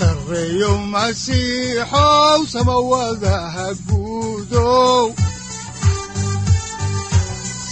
sareyow 0.00 0.76
masiixow 0.94 2.38
samawadaha 2.52 3.66
guudow 3.88 5.12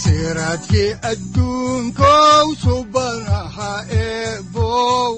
siraadkii 0.03 0.91
adduunkow 1.11 2.45
subanaha 2.63 3.71
eebow 4.01 5.11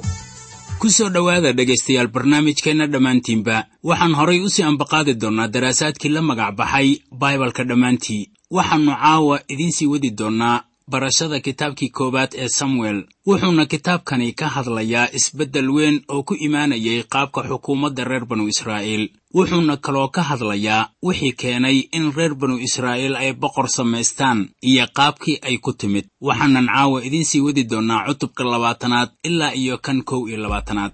ku 0.80 0.88
soo 0.90 1.10
dhowaada 1.14 1.52
dhegaystayaal 1.58 2.08
barnaamijkeenna 2.16 2.88
dhammaantiinba 2.94 3.58
waxaan 3.90 4.14
horay 4.20 4.40
u 4.46 4.50
sii 4.50 4.64
ambaqaadi 4.72 5.14
doonnaa 5.22 5.48
daraasaadkii 5.54 6.10
la 6.16 6.22
magac 6.22 6.56
baxay 6.60 6.90
baibalka 7.12 7.64
dhammaantii. 7.70 8.24
Waxaannu 8.52 8.92
caawa 9.02 9.36
idiin 9.48 9.72
sii 9.72 9.88
wadi 9.94 10.10
doonnaa 10.20 10.64
barashada 10.90 11.40
kitaabkii 11.40 11.90
koowaad 11.90 12.32
ee 12.38 12.48
samuel 12.50 13.04
wuxuuna 13.28 13.66
kitaabkani 13.66 14.34
ka 14.34 14.48
hadlayaa 14.56 15.08
isbeddel 15.14 15.70
weyn 15.76 16.02
oo 16.10 16.24
ku 16.24 16.34
imaanayay 16.48 17.04
qaabka 17.04 17.42
xukuumadda 17.50 18.04
reer 18.04 18.26
banu 18.26 18.48
israa'iil. 18.48 19.04
Wuxuuna 19.36 19.78
kaloo 19.78 20.08
ka 20.16 20.22
hadlayaa 20.30 20.90
wixii 21.04 21.32
keenay 21.42 21.78
in 21.98 22.12
reer 22.18 22.34
banu 22.36 22.58
israa'iil 22.68 23.16
ay 23.16 23.34
boqor 23.34 23.68
samaystaan 23.70 24.50
iyo 24.62 24.86
qaabkii 24.98 25.38
ay 25.48 25.58
ku 25.58 25.74
timid. 25.74 26.06
Waxaanan 26.22 26.68
caawa 26.68 27.04
idiin 27.08 27.26
sii 27.26 27.42
wadi 27.46 27.64
doonnaa 27.64 28.06
cutubka 28.08 28.44
labaatanaad 28.44 29.10
ilaa 29.24 29.54
iyo 29.62 29.78
kan 29.78 30.04
kow 30.04 30.28
iyo 30.30 30.38
labaatanaad 30.38 30.94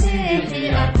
waajibay 0.11 0.47
geridu 0.49 1.00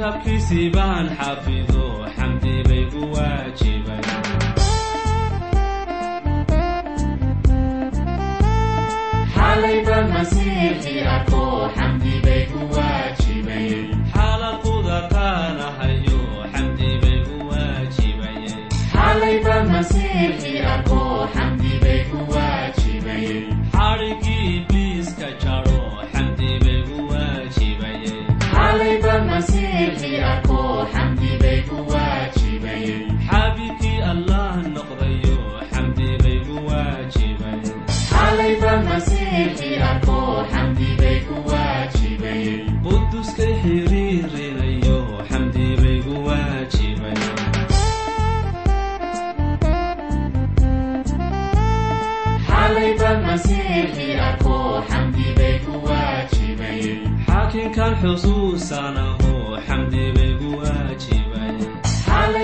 kitaabkiisii 0.00 0.70
baan 0.74 1.06
xafido 1.18 1.84
xamdi 2.16 2.54
bay 2.68 2.84
gu 2.92 3.02
waajibay. 3.14 4.04
Xalaquda 14.14 14.98
qaanahayo 15.12 16.20
xamdi 16.52 16.90
bay 17.02 17.18
gu 17.26 17.36
waajibay 17.50 18.38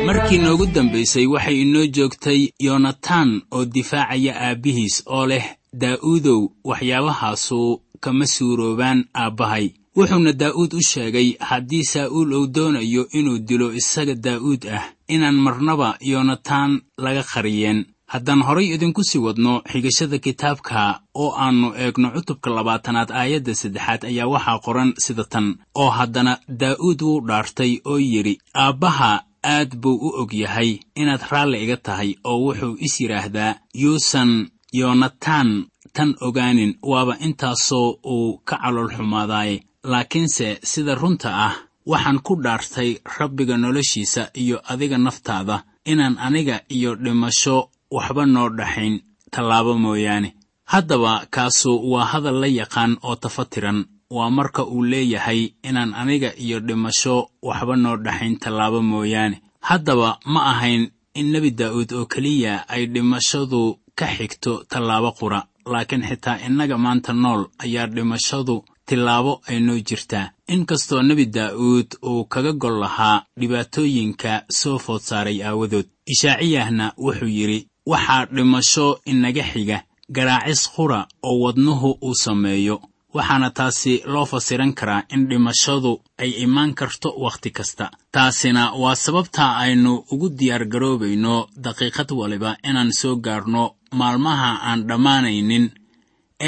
markii 0.07 0.39
noogu 0.39 0.67
dambaysay 0.67 1.27
waxay 1.27 1.61
inoo 1.63 1.87
joogtay 1.87 2.41
yonatan 2.67 3.43
oo 3.53 3.65
difaacaya 3.65 4.33
aabbihiis 4.47 5.03
oo 5.07 5.27
leh 5.27 5.45
daa'uudow. 5.81 6.41
Waxyaabahaasu 6.65 7.83
kama 8.01 8.27
suuroobaan 8.27 9.05
aabbahay. 9.15 9.67
Wuxuuna 9.97 10.33
daa'uud 10.33 10.73
u 10.75 10.83
sheegay 10.83 11.29
haddii 11.41 11.85
saa'uul 11.85 12.33
uu 12.33 12.47
doonayo 12.47 13.03
inuu 13.19 13.39
dilo 13.49 13.73
isaga 13.81 14.15
daa'uud 14.15 14.63
ah 14.77 14.85
inaan 15.09 15.35
marnaba 15.47 15.97
yonatan 16.01 16.81
laga 17.05 17.23
qariyeen 17.33 17.85
haddaan 18.13 18.43
horay 18.47 18.67
idinku 18.75 19.03
sii 19.05 19.19
wadno 19.27 19.53
xigashada 19.73 20.19
kitaabka 20.19 21.01
oo 21.15 21.31
aannu 21.45 21.69
eegno 21.83 22.09
cutubka 22.15 22.51
labaatanaad 22.57 23.11
aayadda 23.11 23.55
saddexaad 23.55 24.03
ayaa 24.11 24.29
waxaa 24.35 24.59
qoran 24.67 24.91
sida 25.05 25.25
tan 25.33 25.47
oo 25.75 25.91
haddana 25.99 26.33
daa'uud 26.61 27.01
wuu 27.03 27.21
dhaartay 27.29 27.73
oo 27.91 27.99
yidhi 27.99 28.35
aabbaha 28.65 29.11
aad 29.55 29.71
buu 29.83 29.99
u 30.07 30.09
og 30.23 30.31
yahay 30.43 30.71
inaad 31.01 31.23
raalli 31.31 31.59
iga 31.65 31.77
tahay 31.77 32.11
oo 32.25 32.39
wuxuu 32.47 32.77
is 32.87 33.01
yidhaahdaa 33.01 33.55
yuusan 33.83 34.31
yoonataan 34.79 35.49
tan 35.97 36.15
ogaanin 36.21 36.73
waaba 36.91 37.15
intaasoo 37.27 37.89
uu 38.15 38.39
ka 38.49 38.57
calool 38.63 38.91
xumaadaaye 38.97 39.57
laakiinse 39.93 40.59
sida 40.63 40.95
runta 40.95 41.29
ah 41.47 41.55
waxaan 41.91 42.19
ku 42.27 42.33
dhaartay 42.45 42.91
rabbiga 43.19 43.57
noloshiisa 43.57 44.23
iyo 44.43 44.57
adiga 44.73 44.99
naftaada 44.99 45.57
inaan 45.93 46.17
aniga 46.27 46.57
iyo 46.77 46.91
dhimasho 46.95 47.71
waxba 47.97 48.23
noo 48.35 48.49
dhaxayn 48.59 48.95
tallaabo 49.35 49.73
mooyaane. 49.85 50.31
Haddaba 50.73 51.13
kaasu 51.35 51.71
waa 51.93 52.05
hadal 52.13 52.39
la 52.43 52.47
yaqaan 52.61 52.93
oo 53.09 53.17
tafatiran. 53.23 53.79
Waa 54.17 54.31
marka 54.31 54.63
uu 54.75 54.83
leeyahay 54.91 55.41
inaan 55.69 55.93
aniga 56.01 56.31
iyo 56.45 56.59
dhimasho 56.67 57.17
waxba 57.49 57.75
noo 57.77 57.97
dhaxayn 58.05 58.35
tallaabo 58.43 58.81
mooyaane. 58.93 59.37
Haddaba 59.69 60.19
ma 60.33 60.41
ahayn 60.53 60.83
in 61.19 61.27
nebi 61.33 61.51
daa'uud 61.61 61.91
oo 61.99 62.07
keliya 62.13 62.55
ay 62.75 62.83
dhimashadu 62.95 63.63
ka 63.99 64.07
xigto 64.17 64.53
tallaabo 64.71 65.11
qura 65.19 65.41
laakiin 65.73 66.05
xitaa 66.09 66.37
innaga 66.47 66.77
maanta 66.85 67.13
nool 67.23 67.43
ayaa 67.65 67.87
dhimashadu 67.95 68.57
tillaabo 68.89 69.33
ay 69.49 69.59
noo 69.67 69.79
jirtaa. 69.89 70.31
Inkastoo 70.55 71.03
nebi 71.03 71.25
daa'uud 71.37 71.89
uu 72.11 72.25
kaga 72.33 72.53
gol 72.63 72.77
lahaa 72.83 73.23
dhibaatooyinka 73.41 74.33
soo 74.59 74.79
food 74.79 75.01
saaray 75.09 75.39
aawadood 75.43 75.87
ishaaciyahna 76.13 76.87
wuxuu 77.05 77.27
yidhi 77.39 77.61
waxaa 77.87 78.27
dhimasho 78.35 78.87
inaga 79.13 79.43
xiga 79.53 79.79
garaacis 80.15 80.63
qura 80.75 81.01
oo 81.23 81.39
wadnuhu 81.45 81.99
uu 82.03 82.15
sameeyo. 82.15 82.77
Waxaana 83.15 83.51
taasi 83.51 84.03
loo 84.13 84.27
fasiran 84.27 84.73
karaa 84.79 85.03
in 85.15 85.23
dhimashadu 85.29 85.93
ay 86.19 86.31
imaan 86.45 86.75
karto 86.75 87.09
wakhti 87.25 87.51
kasta. 87.51 87.91
Taasina 88.13 88.73
waa 88.83 88.95
sababta 89.05 89.45
aynu 89.63 89.93
ugu 90.13 90.29
diyaargaroobayno 90.39 91.35
daqiiqad 91.65 92.11
waliba 92.21 92.51
inaan 92.69 92.93
soo 93.01 93.17
gaarno 93.17 93.63
maalmaha 93.99 94.51
aan 94.69 94.81
dhammaanaynin 94.89 95.67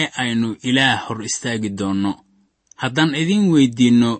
ee 0.01 0.09
aynu 0.23 0.49
ilaah 0.69 0.99
hor 1.09 1.23
istaagi 1.29 1.71
doonno. 1.79 2.13
Haddaan 2.83 3.15
idiin 3.15 3.45
weyddiinno 3.53 4.11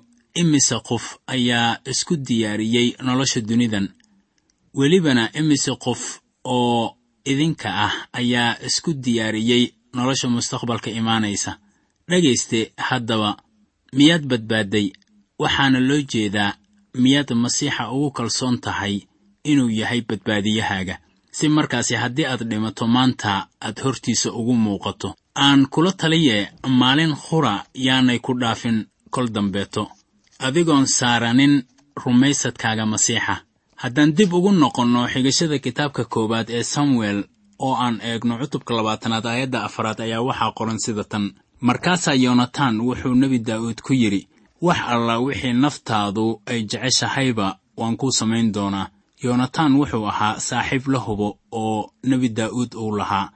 imise 0.41 0.77
qof 0.89 1.05
ayaa 1.27 1.77
isku 1.91 2.15
diyaariyey 2.17 2.89
nolosha 3.07 3.41
dunidan? 3.49 3.87
Welibana 4.79 5.25
imise 5.41 5.73
qof 5.85 6.01
oo 6.45 6.97
idinka 7.31 7.69
ah 7.87 7.95
ayaa 8.21 8.51
isku 8.69 8.91
diyaariyey 9.05 9.65
nolosha 9.97 10.29
mustaqbalka 10.35 10.91
imaanaysa. 11.01 11.53
Dhegayste 12.11 12.61
haddaba 12.89 13.31
miyaad 13.99 14.25
badbaadday 14.31 14.87
waxaana 15.43 15.79
loo 15.89 16.01
jeedaa 16.13 16.53
miyaad 17.03 17.31
masiixa 17.43 17.83
ugu 17.95 18.11
kalsoon 18.19 18.57
tahay 18.65 18.95
inuu 19.51 19.71
yahay 19.81 20.01
badbaadiyahaaga? 20.09 20.97
Si 21.37 21.49
markaasi 21.57 21.95
haddii 22.03 22.27
aad 22.33 22.43
dhimato 22.51 22.85
maanta 22.87 23.33
aad 23.67 23.77
hortiisa 23.85 24.29
ugu 24.33 24.55
muuqato. 24.65 25.09
Aan 25.45 25.61
kula 25.73 25.93
taliye 26.01 26.37
maalin 26.81 27.15
khura 27.25 27.55
yaanay 27.87 28.19
ku 28.19 28.33
dhaafin 28.41 28.79
kol 29.15 29.29
dambeeto. 29.37 29.83
Adigoon 30.47 30.87
saaranin 30.87 31.55
rumaysadkaaga 32.05 32.85
masiixa 32.93 33.35
haddaan 33.83 34.11
dib 34.19 34.33
ugu 34.39 34.51
noqonno 34.63 35.03
xigashada 35.13 35.57
kitaabka 35.65 36.03
koowaad 36.13 36.49
ee 36.59 36.63
samuel 36.75 37.19
oo 37.67 37.75
aan 37.85 37.97
eegno 38.11 38.35
cutubka 38.41 38.73
labaatanaad 38.79 39.27
aayadda 39.27 39.59
afaraad 39.69 40.01
ayaa 40.07 40.23
waxaa 40.29 40.53
qoran 40.59 40.79
sida 40.85 41.05
tan. 41.13 41.25
Markaasaa 41.69 42.15
yonatan 42.25 42.75
wuxuu 42.87 43.15
nebi 43.23 43.39
daa'uud 43.49 43.79
ku 43.87 43.93
yidhi 44.03 44.23
wax 44.67 44.79
alla 44.95 45.15
wixii 45.27 45.53
naftaadu 45.65 46.27
ay 46.51 46.61
jeceshahayba 46.71 47.47
waan 47.81 47.97
kuu 48.01 48.11
samayn 48.19 48.53
doonaa. 48.57 48.87
Yonatan 49.25 49.73
wuxuu 49.79 50.07
ahaa 50.13 50.41
saaxiib 50.49 50.85
la 50.93 50.99
hubo 51.07 51.29
oo 51.53 51.91
nebi 52.11 52.29
daa'uud 52.39 52.71
uu 52.83 52.97
lahaa 53.01 53.31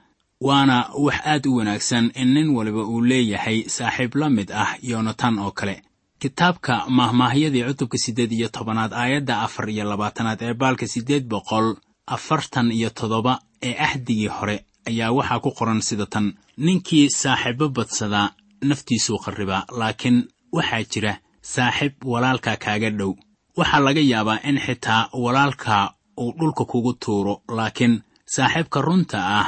waana 0.47 0.77
wax 1.05 1.15
aad 1.31 1.45
u 1.49 1.55
wanaagsan 1.57 2.05
in 2.21 2.29
nin 2.33 2.49
waliba 2.55 2.83
uu 2.91 3.01
leeyahay 3.01 3.57
saaxiib 3.75 4.15
la 4.21 4.29
mid 4.29 4.49
ah 4.51 4.71
yonatan 4.91 5.39
oo 5.39 5.51
kale 5.51 5.75
kitaabka 6.23 6.73
mahmaahyadii 6.99 7.63
cutubka 7.67 7.97
siddeed 7.97 8.31
iyo 8.31 8.47
tobanaad 8.55 8.91
aayadda 8.93 9.41
afar 9.45 9.69
iyo 9.69 9.83
labaatanaad 9.91 10.39
ee 10.41 10.53
baalka 10.61 10.87
siddeed 10.93 11.23
boqol 11.33 11.67
afartan 12.15 12.71
iyo 12.71 12.89
toddoba 12.99 13.33
ee 13.67 13.75
axdigii 13.85 14.27
hore 14.37 14.55
ayaa 14.89 15.11
waxaa 15.17 15.39
ku 15.43 15.49
qoran 15.57 15.81
sida 15.87 16.05
tan 16.13 16.25
ninkii 16.57 17.09
saaxiibbo 17.21 17.65
badsadaa 17.77 18.27
naftiisuu 18.69 19.17
qarribaa 19.25 19.63
laakiin 19.79 20.17
waxaa 20.57 20.83
jira 20.91 21.13
saaxiib 21.53 21.93
walaalka 22.11 22.51
kaaga 22.63 22.89
dhow. 22.99 23.11
Waxaa 23.57 23.79
laga 23.85 24.01
yaabaa 24.11 24.39
in 24.49 24.57
xitaa 24.65 25.09
walaalka 25.23 25.93
uu 26.23 26.31
dhulka 26.39 26.63
kugu 26.71 26.93
tuuro 27.03 27.33
laakiin 27.57 27.93
saaxiibka 28.35 28.79
runta 28.87 29.17
ah 29.39 29.47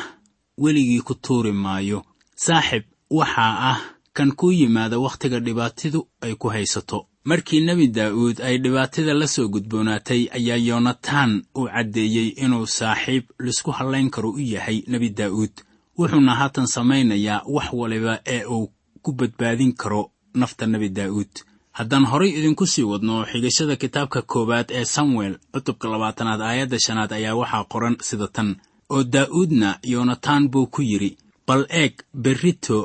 weligii 0.63 1.01
ku 1.07 1.13
tuuri 1.16 1.51
maayo. 1.51 2.00
Saaxib 2.45 2.83
waxaa 3.19 3.54
ah 3.72 3.80
kan 4.18 4.30
kuu 4.40 4.52
yimaada 4.60 4.98
wakhtiga 5.06 5.40
dhibaatidu 5.46 6.00
ay 6.26 6.34
ku 6.42 6.48
haysato. 6.56 7.00
Markii 7.30 7.62
nebi 7.68 7.88
daa'uud 7.98 8.38
ay 8.48 8.56
dhibaatada 8.64 9.14
la 9.14 9.28
soo 9.28 9.48
gudboonaatay 9.54 10.22
ayaa 10.38 10.58
yonatan 10.70 11.32
uu 11.58 11.68
caddeeyey 11.74 12.28
inuu 12.44 12.66
saaxiib 12.78 13.24
la 13.40 13.50
isku 13.54 13.72
hallayn 13.78 14.10
karo 14.16 14.30
u 14.32 14.40
yahay 14.54 14.78
nebi 14.88 15.10
daa'uud 15.20 15.54
wuxuuna 15.98 16.34
haatan 16.40 16.68
samaynayaa 16.76 17.42
wax 17.56 17.68
waliba 17.74 18.14
ee 18.36 18.44
uu 18.46 18.68
ku 19.04 19.12
badbaadin 19.20 19.74
karo 19.82 20.02
nafta 20.42 20.66
nebi 20.74 20.90
daa'uud 20.90 21.34
haddaan 21.78 22.06
horay 22.12 22.30
idinku 22.40 22.66
sii 22.74 22.84
wadno 22.92 23.16
xigashada 23.32 23.76
kitaabka 23.76 24.22
koowaad 24.22 24.68
ee 24.80 24.86
samuel 24.96 25.34
cutubka 25.54 25.88
labaatanaad 25.94 26.42
aayadda 26.42 26.80
shanaad 26.86 27.12
ayaa 27.14 27.36
waxaa 27.42 27.64
qoran 27.72 27.96
sida 28.08 28.28
tan. 28.36 28.50
Oo 28.90 29.04
daa'uudna 29.04 29.70
yonatan 29.94 30.44
buu 30.52 30.68
ku 30.68 30.82
yidhi 30.82 31.18
bal 31.48 31.66
eeg 31.82 31.94
berrito 32.24 32.78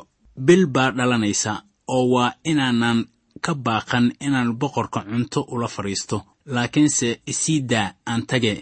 bil 0.46 0.66
baa 0.74 0.90
dhalanaysa 0.96 1.52
oo 1.94 2.04
waa 2.14 2.32
inaanan 2.50 2.98
ka 3.44 3.52
baaqan 3.66 4.06
inaan 4.26 4.50
boqorka 4.60 5.00
cunto 5.08 5.40
ula 5.54 5.68
fadhiisto. 5.74 6.16
Laakiinse 6.54 7.08
isii 7.32 7.60
daa 7.70 7.88
aan 8.10 8.22
tage 8.30 8.54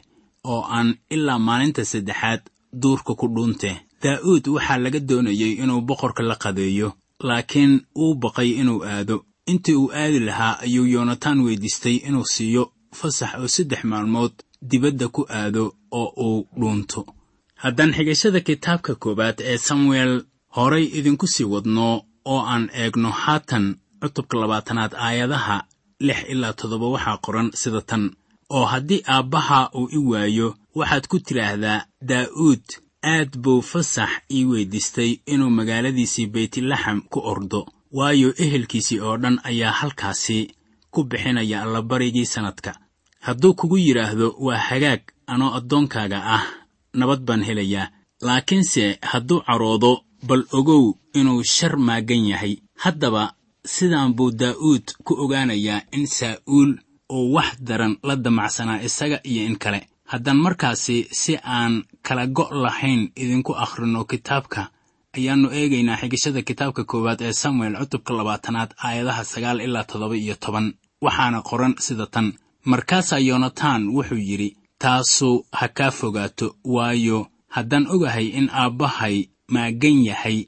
oo 0.52 0.62
aan 0.76 0.88
ilaa 1.14 1.38
maalinta 1.46 1.82
saddexaad 1.92 2.40
duurka 2.82 3.12
ku 3.20 3.26
dhuunte. 3.34 3.70
Daa'uud 4.02 4.44
waxaa 4.54 4.78
laga 4.84 5.00
doonayey 5.08 5.52
inuu 5.62 5.80
boqorka 5.88 6.22
la 6.22 6.36
qadeeyo 6.42 6.88
laakiin 7.28 7.72
uu 8.02 8.14
baqay 8.22 8.50
inuu 8.60 8.80
aado. 8.84 9.16
Intii 9.50 9.74
uu 9.82 9.90
aadi 10.00 10.20
lahaa 10.28 10.58
ayuu 10.64 10.86
yonatan 10.94 11.40
weydiistay 11.44 11.96
inuu 12.08 12.24
siiyo 12.34 12.62
fasax 12.98 13.30
oo 13.40 13.48
saddex 13.54 13.82
maalmood 13.90 14.32
dibadda 14.70 15.06
ku 15.08 15.22
aado 15.38 15.64
oo 15.90 16.08
uu 16.26 16.46
dhuunto. 16.60 17.00
Haddaan 17.62 17.92
xigashada 17.96 18.40
kitaabka 18.40 18.94
koowaad 19.02 19.38
ee 19.50 19.58
samuel 19.58 20.12
horay 20.56 20.84
idinku 20.98 21.26
sii 21.26 21.44
wadno 21.52 22.02
oo 22.32 22.40
aan 22.52 22.64
eegno 22.82 23.10
haatan 23.22 23.66
cutubka 24.00 24.36
labaatanaad 24.40 24.92
aayadaha 25.06 25.56
lix 26.06 26.18
ilaa 26.32 26.52
toddoba 26.58 26.86
waxaa 26.94 27.18
qoran 27.24 27.48
sida 27.60 27.80
tan 27.90 28.04
oo 28.56 28.64
haddii 28.72 29.02
aabbaha 29.14 29.58
uu 29.78 29.88
i 29.98 30.00
waayo 30.10 30.48
waxaad 30.78 31.04
ku 31.10 31.16
tidhaahdaa 31.26 31.84
daa'uud 32.10 32.64
aad 33.14 33.30
buu 33.42 33.60
fasax 33.70 34.10
ii 34.36 34.44
weyddiistay 34.50 35.10
inuu 35.32 35.50
magaaladiisii 35.58 36.26
beytlaxam 36.34 36.98
ku 37.12 37.18
ordo 37.32 37.60
waayo 37.98 38.28
ehelkiisii 38.44 39.00
oo 39.06 39.16
dhan 39.22 39.36
ayaa 39.48 39.72
halkaasi 39.80 40.38
ku 40.92 41.04
bixinaya 41.10 41.62
allabarigii 41.62 42.26
sannadka 42.34 42.70
hadduu 43.26 43.54
kugu 43.54 43.76
yidhaahdo 43.78 44.28
waa 44.46 44.58
hagaag 44.68 45.00
anoo 45.32 45.50
addoonkaaga 45.58 46.18
ah 46.36 46.44
nabad 46.98 47.20
baan 47.26 47.42
helayaa 47.48 47.90
laakiinse 48.26 48.98
hadduu 49.10 49.40
caroodo 49.46 49.92
bal 50.26 50.44
ogow 50.52 50.94
inuu 51.14 51.42
shar 51.44 51.76
maaggan 51.76 52.26
yahay. 52.32 52.54
Haddaba 52.84 53.34
sidaan 53.64 54.14
buu 54.14 54.30
daa'uud 54.30 54.84
ku 55.04 55.14
ogaanayaa 55.24 55.82
in 55.92 56.06
saa'uul 56.06 56.78
uu 57.12 57.32
wax 57.34 57.50
daran 57.60 57.96
la 58.02 58.16
damacsanaa 58.16 58.82
isaga 58.82 59.20
iyo 59.24 59.42
in 59.46 59.56
kale. 59.58 59.80
Haddaan 60.04 60.36
markaasi 60.40 61.06
si 61.12 61.36
aan 61.44 61.84
kala 62.02 62.26
go' 62.26 62.48
lahayn 62.64 63.12
idinku 63.16 63.52
akhrino 63.64 64.04
kitaabka 64.04 64.70
ayaannu 65.16 65.48
eegaynaa 65.58 65.96
xigashada 66.00 66.42
kitaabka 66.48 66.84
koowaad 66.90 67.20
ee 67.22 67.32
samuel 67.32 67.74
cutubka 67.80 68.12
labaatanaad 68.18 68.70
aayadaha 68.86 69.24
sagaal 69.32 69.60
ilaa 69.60 69.84
toddoba 69.84 70.16
iyo 70.16 70.34
toban. 70.44 70.66
Waxaana 71.04 71.42
qoran 71.48 71.74
sida 71.78 72.06
tan. 72.06 72.32
Markaasaa 72.64 73.18
yonatan 73.28 73.88
wuxuu 73.96 74.18
yidhi 74.28 74.56
taasu 74.82 75.46
ha 75.58 75.68
kaa 75.68 75.90
fogaato 75.90 76.46
waayo 76.64 77.18
haddaan 77.54 77.86
ogahay 77.94 78.26
in 78.38 78.46
aabbahay 78.52 79.16
maaggan 79.48 79.98
yahay 80.04 80.38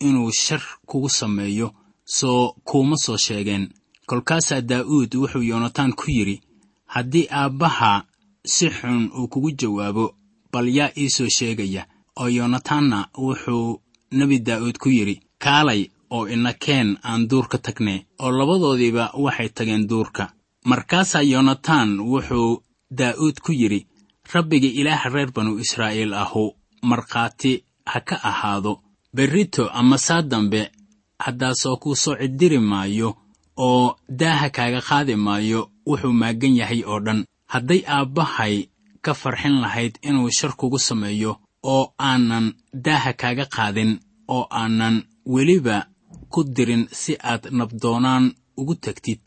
inuu 0.00 0.30
shar 0.32 0.62
kugu 0.86 1.08
sameeyo 1.08 1.68
soo 2.04 2.52
kuuma 2.64 2.96
soo 2.96 3.16
sheegeen. 3.16 3.68
Kolkaasaa 4.06 4.60
daa'uud 4.60 5.14
wuxuu 5.20 5.42
yonatan 5.42 5.92
ku 5.92 6.04
yidhi 6.10 6.40
haddii 6.86 7.26
aabbaha 7.30 8.04
si 8.46 8.68
xun 8.70 9.10
uu 9.18 9.28
kugu 9.28 9.50
jawaabo 9.60 10.14
bal 10.52 10.68
yaa 10.76 10.90
ii 10.98 11.08
soo 11.16 11.28
sheegaya. 11.28 11.86
Oo 12.20 12.28
yonatanna 12.28 13.08
wuxuu 13.18 13.80
nebi 14.12 14.38
daa'uud 14.38 14.76
ku 14.78 14.88
yidhi 14.88 15.20
kaalay 15.38 15.82
oo 16.10 16.28
ina 16.28 16.52
keen 16.52 16.98
aan 17.08 17.28
duurka 17.30 17.58
tagne 17.58 18.06
oo 18.22 18.30
labadoodiiba 18.38 19.04
waxay 19.24 19.48
tageen 19.48 19.88
duurka. 19.88 20.32
Markaasaa 20.64 21.22
yonatan 21.22 22.00
wuxuu 22.00 22.62
daa'uud 22.98 23.36
ku 23.44 23.52
yidhi 23.52 23.86
rabbiga 24.32 24.68
ilaaha 24.80 25.08
reer 25.08 25.30
banu 25.32 25.58
israa'iil 25.58 26.14
ahu 26.14 26.44
markhaati 26.82 27.64
ha 27.86 28.00
ka 28.00 28.16
ahaado. 28.30 28.80
Berrito 29.14 29.68
ama 29.68 29.98
saa 29.98 30.22
dambe 30.22 30.70
haddaasoo 31.18 31.76
kuu 31.76 31.94
soo 31.96 32.16
ciddiri 32.20 32.58
maayo 32.58 33.16
oo 33.56 33.96
daaha 34.08 34.50
kaaga 34.50 34.80
qaadi 34.88 35.14
maayo 35.16 35.70
wuxuu 35.86 36.12
maaggan 36.12 36.56
yahay 36.56 36.82
oo 36.86 37.00
dhan. 37.00 37.24
Hadday 37.52 37.82
aabbahay 37.86 38.68
ka 39.04 39.14
farxin 39.14 39.60
lahayd 39.62 39.98
inuu 40.02 40.30
shar 40.30 40.52
kugu 40.56 40.78
sameeyo 40.78 41.36
oo 41.62 41.92
aanan 42.00 42.46
daaha 42.72 43.12
kaaga 43.12 43.46
qaadin 43.46 44.00
oo 44.28 44.44
aanan 44.50 44.96
weliba 45.26 45.86
ku 46.32 46.44
dirin 46.44 46.88
si 46.90 47.12
aad 47.30 47.42
nabdoonaan 47.52 48.34
ugu 48.56 48.74
tegtid 48.74 49.22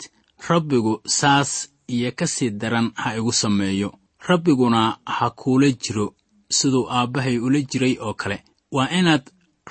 rabbigu 0.49 0.93
saas 1.05 1.69
iyo 1.87 2.11
ka 2.11 2.27
sii 2.27 2.49
daran 2.51 2.91
ha 2.95 3.15
igu 3.17 3.31
sameeyo. 3.33 3.89
Rabbiguna 4.27 4.97
ha 5.05 5.29
kuula 5.29 5.71
jiro 5.71 6.13
siduu 6.49 6.87
aabbahay 6.89 7.37
ula 7.39 7.59
jiray 7.61 7.97
oo 8.01 8.13
kale. 8.13 8.43
Waa 8.71 8.89
inaad 8.99 9.25